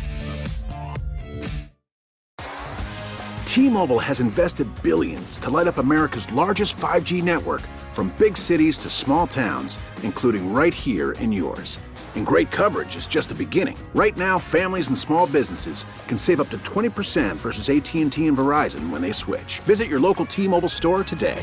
[3.45, 7.61] T-Mobile has invested billions to light up America's largest 5G network
[7.93, 11.79] from big cities to small towns, including right here in yours.
[12.15, 13.77] And great coverage is just the beginning.
[13.95, 18.89] Right now, families and small businesses can save up to 20% versus AT&T and Verizon
[18.89, 19.61] when they switch.
[19.61, 21.43] Visit your local T-Mobile store today.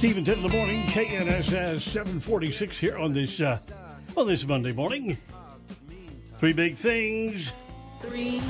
[0.00, 3.58] Steve and Ted in the morning, KNSS 746 here on this uh,
[4.16, 5.18] on this Monday morning.
[6.38, 7.52] Three big things.
[8.00, 8.40] Three.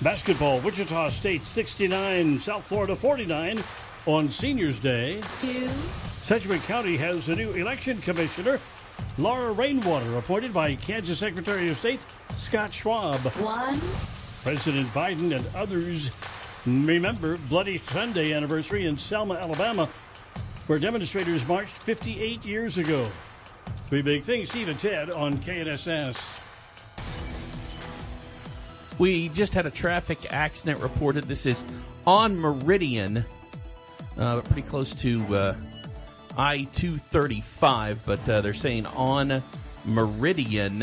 [0.00, 3.62] Basketball, Wichita State 69, South Florida 49
[4.06, 5.20] on Seniors Day.
[5.38, 5.68] Two.
[5.68, 8.58] Sedgwick County has a new election commissioner,
[9.18, 12.00] Laura Rainwater, appointed by Kansas Secretary of State
[12.38, 13.20] Scott Schwab.
[13.20, 13.78] One.
[14.42, 16.10] President Biden and others
[16.64, 19.90] remember Bloody Sunday anniversary in Selma, Alabama,
[20.66, 23.10] where demonstrators marched 58 years ago.
[23.88, 26.16] Three big things, Steve and Ted on KNSS.
[28.98, 31.24] We just had a traffic accident reported.
[31.24, 31.64] This is
[32.06, 33.24] on Meridian,
[34.16, 35.56] uh, pretty close to uh,
[36.36, 39.42] I 235, but uh, they're saying on
[39.84, 40.82] Meridian,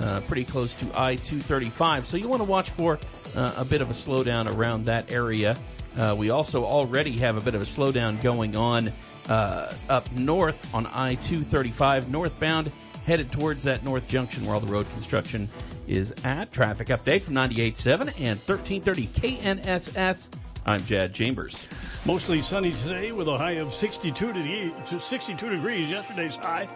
[0.00, 2.06] uh, pretty close to I 235.
[2.06, 2.98] So you want to watch for
[3.36, 5.56] uh, a bit of a slowdown around that area.
[5.96, 8.92] Uh, we also already have a bit of a slowdown going on
[9.28, 12.72] up north on I 235 northbound,
[13.06, 15.48] headed towards that north junction where all the road construction
[15.86, 16.52] is at.
[16.52, 20.28] Traffic update from 98.7 and 1330 KNSS.
[20.64, 21.68] I'm Jad Chambers.
[22.06, 24.72] Mostly sunny today with a high of 62 degrees.
[25.02, 25.90] 62 degrees.
[25.90, 26.68] Yesterday's high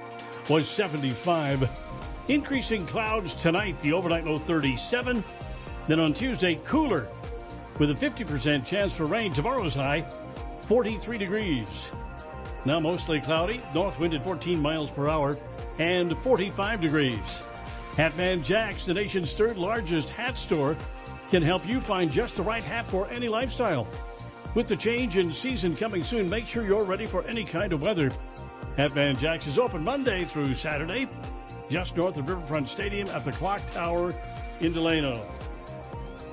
[0.48, 1.68] was 75.
[2.28, 3.80] Increasing clouds tonight.
[3.82, 5.22] The overnight low 37.
[5.86, 7.08] Then on Tuesday, cooler
[7.78, 9.32] with a 50% chance for rain.
[9.32, 10.02] Tomorrow's high
[10.62, 11.68] 43 degrees.
[12.64, 13.62] Now mostly cloudy.
[13.74, 15.36] North wind at 14 miles per hour
[15.78, 17.18] and 45 degrees.
[17.92, 20.76] Hatman Jacks, the nation's third largest hat store,
[21.30, 23.86] can help you find just the right hat for any lifestyle.
[24.54, 27.82] With the change in season coming soon, make sure you're ready for any kind of
[27.82, 28.10] weather.
[28.76, 31.08] Hatman Jacks is open Monday through Saturday,
[31.70, 34.14] just north of Riverfront Stadium at the Clock Tower
[34.60, 35.24] in Delano.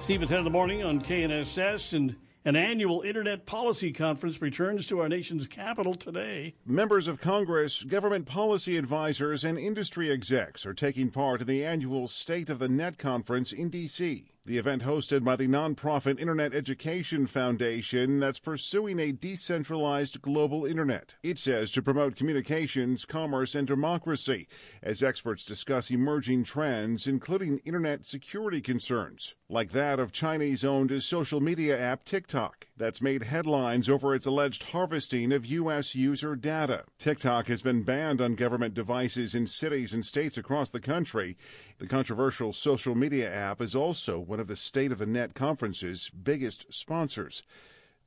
[0.03, 4.85] Steve and Ted in the morning on KNSS and an annual Internet Policy Conference returns
[4.87, 6.55] to our nation's capital today.
[6.65, 12.09] Members of Congress, government policy advisors, and industry execs are taking part in the annual
[12.09, 14.32] State of the Net Conference in D.C.
[14.45, 21.15] The event hosted by the nonprofit Internet Education Foundation that's pursuing a decentralized global internet.
[21.23, 24.49] It says to promote communications, commerce, and democracy
[24.81, 31.39] as experts discuss emerging trends, including internet security concerns, like that of Chinese owned social
[31.39, 35.95] media app TikTok that's made headlines over its alleged harvesting of U.S.
[35.95, 36.85] user data.
[36.97, 41.37] TikTok has been banned on government devices in cities and states across the country.
[41.77, 46.09] The controversial social media app is also one of the State of the Net conference's
[46.09, 47.43] biggest sponsors.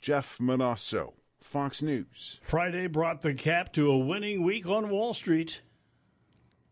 [0.00, 2.40] Jeff Monosso, Fox News.
[2.42, 5.62] Friday brought the cap to a winning week on Wall Street.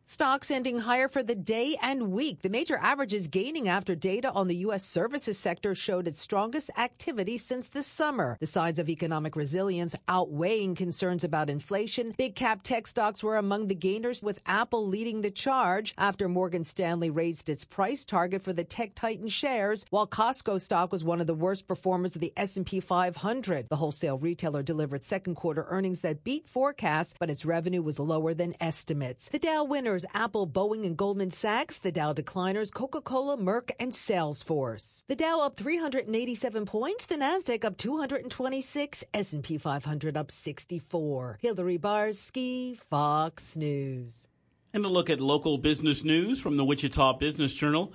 [0.07, 2.43] Stocks ending higher for the day and week.
[2.43, 4.85] The major averages gaining after data on the U.S.
[4.85, 8.37] services sector showed its strongest activity since the summer.
[8.39, 12.15] The signs of economic resilience outweighing concerns about inflation.
[12.19, 16.65] Big cap tech stocks were among the gainers with Apple leading the charge after Morgan
[16.65, 21.23] Stanley raised its price target for the tech titan shares, while Costco stock was one
[21.23, 23.71] of the worst performers of the S&P 500.
[23.71, 28.35] The wholesale retailer delivered second quarter earnings that beat forecasts, but its revenue was lower
[28.35, 29.31] than estimates.
[29.31, 31.79] The Dow winner Apple, Boeing, and Goldman Sachs.
[31.79, 35.05] The Dow decliners Coca Cola, Merck, and Salesforce.
[35.07, 37.07] The Dow up 387 points.
[37.07, 39.05] The Nasdaq up 226.
[39.15, 41.39] S&P 500 up 64.
[41.41, 44.27] Hillary Barsky, Fox News.
[44.73, 47.93] And a look at local business news from the Wichita Business Journal.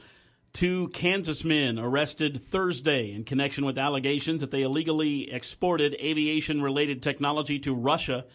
[0.53, 7.03] Two Kansas men arrested Thursday in connection with allegations that they illegally exported aviation related
[7.03, 8.25] technology to Russia.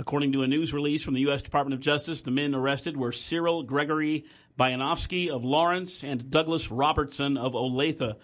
[0.00, 1.42] According to a news release from the U.S.
[1.42, 4.24] Department of Justice, the men arrested were Cyril Gregory
[4.58, 8.16] Buyanovsky of Lawrence and Douglas Robertson of Olathe.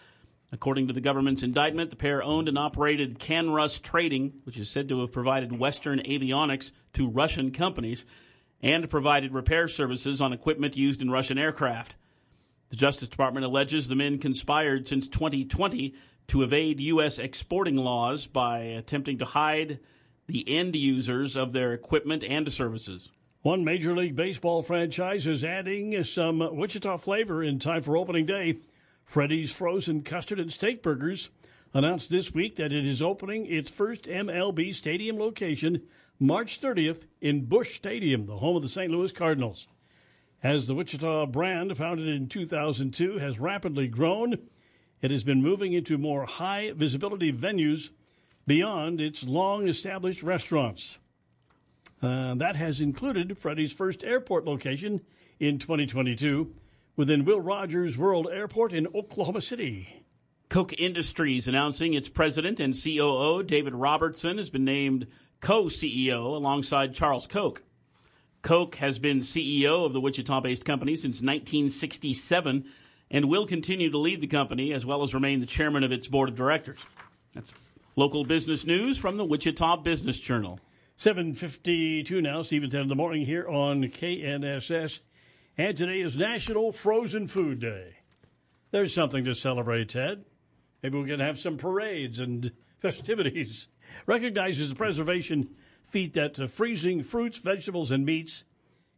[0.50, 4.88] According to the government's indictment, the pair owned and operated KanRus Trading, which is said
[4.88, 8.06] to have provided Western avionics to Russian companies
[8.62, 11.94] and provided repair services on equipment used in Russian aircraft.
[12.70, 15.94] The Justice Department alleges the men conspired since 2020
[16.28, 17.18] to evade U.S.
[17.18, 19.78] exporting laws by attempting to hide
[20.26, 23.10] the end users of their equipment and services.
[23.42, 28.58] One Major League Baseball franchise is adding some Wichita flavor in time for opening day.
[29.04, 31.30] Freddy's Frozen Custard and Steak Burgers
[31.72, 35.82] announced this week that it is opening its first MLB stadium location
[36.18, 38.90] March 30th in Busch Stadium, the home of the St.
[38.90, 39.68] Louis Cardinals.
[40.42, 44.38] As the Wichita brand, founded in 2002, has rapidly grown,
[45.02, 47.90] it has been moving into more high visibility venues
[48.46, 50.98] beyond its long established restaurants.
[52.02, 55.00] Uh, that has included Freddy's first airport location
[55.40, 56.54] in 2022
[56.96, 60.04] within Will Rogers World Airport in Oklahoma City.
[60.48, 65.06] Koch Industries announcing its president and COO, David Robertson, has been named
[65.40, 67.62] co CEO alongside Charles Koch.
[68.42, 72.64] Koch has been CEO of the Wichita based company since 1967
[73.10, 76.06] and will continue to lead the company as well as remain the chairman of its
[76.06, 76.78] board of directors.
[77.34, 77.52] That's
[77.98, 80.60] local business news from the Wichita Business Journal.
[80.98, 84.98] 752 now, Steve and Ted in the morning here on KNSS.
[85.56, 87.94] And today is National Frozen Food Day.
[88.70, 90.26] There's something to celebrate, Ted.
[90.82, 93.66] Maybe we can have some parades and festivities.
[94.04, 95.48] Recognizes the preservation
[95.88, 98.44] feat that uh, freezing fruits, vegetables, and meats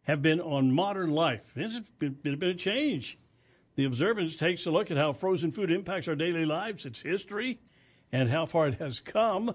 [0.02, 1.52] have been on modern life.
[1.54, 3.16] It's been, a change.
[3.76, 7.60] The observance takes a look at how frozen food impacts our daily lives, its history,
[8.12, 9.54] and how far it has come.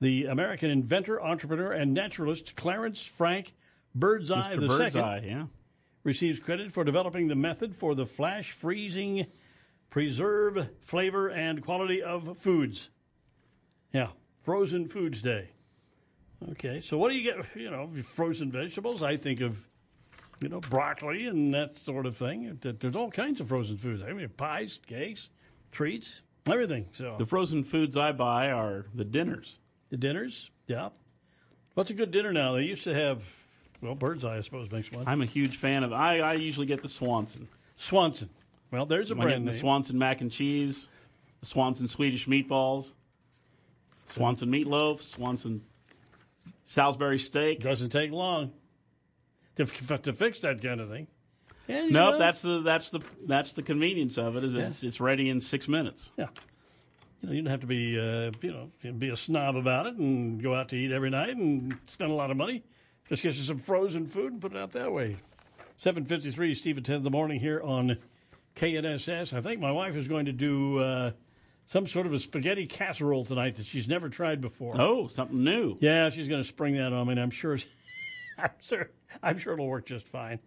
[0.00, 3.54] The American inventor, entrepreneur, and naturalist Clarence Frank
[3.94, 4.62] Birdseye Mr.
[4.62, 5.46] II Birdseye, yeah.
[6.04, 9.26] receives credit for developing the method for the flash freezing,
[9.88, 12.90] preserve flavor, and quality of foods.
[13.92, 14.08] Yeah,
[14.42, 15.48] Frozen Foods Day.
[16.50, 17.46] Okay, so what do you get?
[17.56, 19.02] You know, frozen vegetables.
[19.02, 19.66] I think of,
[20.40, 22.58] you know, broccoli and that sort of thing.
[22.60, 24.02] There's all kinds of frozen foods.
[24.02, 25.30] I mean, pies, cakes,
[25.72, 26.20] treats,
[26.54, 26.86] everything.
[26.96, 29.58] So The frozen foods I buy are the dinners.
[29.90, 30.90] the dinners, yeah.
[31.74, 32.54] What's a good dinner now?
[32.54, 33.22] They used to have,
[33.82, 35.04] well, Bird's Eye, I suppose, makes one.
[35.06, 35.92] I'm a huge fan of.
[35.92, 37.48] I, I usually get the Swanson.
[37.76, 38.30] Swanson.
[38.70, 39.52] Well, there's a I'm brand name.
[39.52, 40.88] the Swanson mac and cheese,
[41.40, 42.92] the Swanson Swedish meatballs,
[44.10, 45.62] Swanson meatloaf, Swanson
[46.68, 47.60] Salisbury steak.
[47.60, 48.52] Doesn't take long
[49.56, 49.66] to,
[49.98, 51.06] to fix that kind of thing.
[51.68, 54.44] Yeah, Nope, know, that's the that's the that's the convenience of it.
[54.44, 56.10] Is it's, it's ready in six minutes.
[56.16, 56.28] Yeah.
[57.22, 59.96] You know, you don't have to be, uh, you know, be a snob about it
[59.96, 62.62] and go out to eat every night and spend a lot of money.
[63.08, 65.16] Just get you some frozen food and put it out that way.
[65.78, 67.96] 753, Steve and Ted in the morning here on
[68.56, 69.32] KNSS.
[69.32, 71.10] I think my wife is going to do uh,
[71.70, 74.80] some sort of a spaghetti casserole tonight that she's never tried before.
[74.80, 75.76] Oh, something new.
[75.80, 77.58] Yeah, she's going to spring that on me, and I'm sure,
[78.38, 78.90] I'm sure,
[79.22, 80.38] I'm sure it'll work just fine.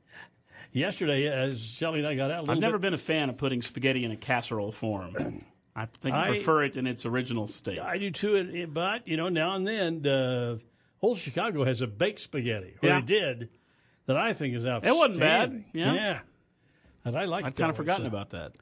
[0.72, 3.62] Yesterday, as Shelly and I got out, I've never bit, been a fan of putting
[3.62, 5.16] spaghetti in a casserole form.
[5.76, 7.80] I think I I- prefer it in its original state.
[7.80, 10.60] I do too, it- it- but you know, now and then, the
[11.02, 13.00] old Chicago has a baked spaghetti, or Yeah.
[13.00, 13.50] it did,
[14.06, 14.94] that I think is outstanding.
[14.96, 15.94] It wasn't bad, yeah.
[15.94, 16.20] yeah,
[17.06, 17.46] and I like.
[17.46, 18.54] I'd kind of forgotten about that.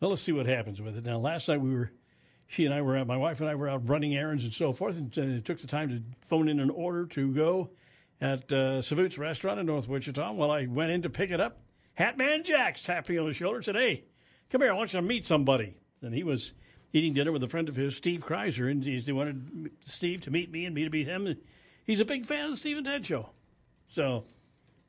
[0.00, 1.04] Well, let's see what happens with it.
[1.04, 1.90] Now, last night we were,
[2.48, 4.72] she and I were out, my wife and I were out running errands and so
[4.74, 7.70] forth, and, uh, it took the time to phone in an order to go
[8.20, 10.32] at uh, Savute's restaurant in North Wichita.
[10.32, 11.58] Well, I went in to pick it up.
[11.98, 14.04] Hatman Jack's tapped me on the shoulder and said, Hey,
[14.50, 15.76] come here, I want you to meet somebody.
[16.02, 16.52] And he was
[16.92, 20.50] eating dinner with a friend of his, Steve Kreiser, and he wanted Steve to meet
[20.50, 21.36] me and me to meet him.
[21.84, 23.30] He's a big fan of the Steve and Ted show.
[23.94, 24.24] So,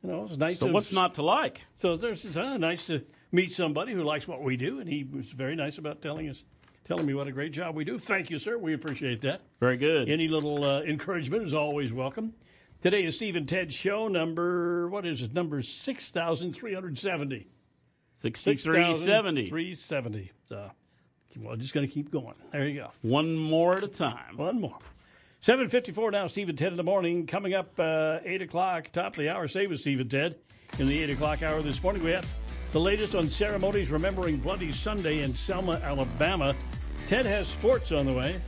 [0.04, 1.64] you know, it's nice So to- what's not to like?
[1.82, 5.04] so there's it's uh, nice to meet somebody who likes what we do, and he
[5.04, 6.44] was very nice about telling us,
[6.86, 7.98] telling me what a great job we do.
[7.98, 8.58] Thank you, sir.
[8.58, 9.42] We appreciate that.
[9.60, 10.10] Very good.
[10.10, 12.34] Any little uh, encouragement is always welcome.
[12.82, 15.34] Today is Steve and Ted show number what is it?
[15.34, 17.48] Number six thousand three hundred seventy.
[18.22, 19.50] 6370.
[19.50, 20.32] Three seventy.
[20.48, 20.70] So,
[21.40, 22.36] well, just going to keep going.
[22.52, 22.92] There you go.
[23.02, 24.38] One more at a time.
[24.38, 24.78] One more.
[25.42, 27.28] 754 now, Steve and Ted in the morning.
[27.28, 29.48] Coming up uh, 8 o'clock, top of the hour.
[29.48, 30.36] Stay with Steve and Ted.
[30.80, 32.28] In the 8 o'clock hour this morning, we have
[32.72, 36.56] the latest on ceremonies remembering Bloody Sunday in Selma, Alabama.
[37.08, 38.42] Ted has sports on the way.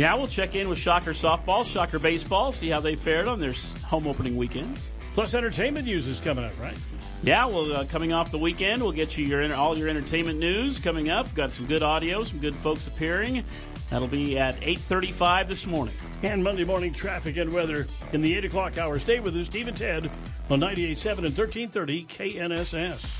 [0.00, 3.52] Yeah, we'll check in with Shocker softball, Shocker baseball, see how they fared on their
[3.84, 4.92] home opening weekends.
[5.12, 6.74] Plus, entertainment news is coming up, right?
[7.22, 10.78] Yeah, well, uh, coming off the weekend, we'll get you your all your entertainment news
[10.78, 11.34] coming up.
[11.34, 13.44] Got some good audio, some good folks appearing.
[13.90, 15.94] That'll be at 8.35 this morning.
[16.22, 18.98] And Monday morning traffic and weather in the 8 o'clock hour.
[19.00, 20.10] Stay with us, Steve and Ted,
[20.48, 23.19] on 98.7 and 1330 KNSS.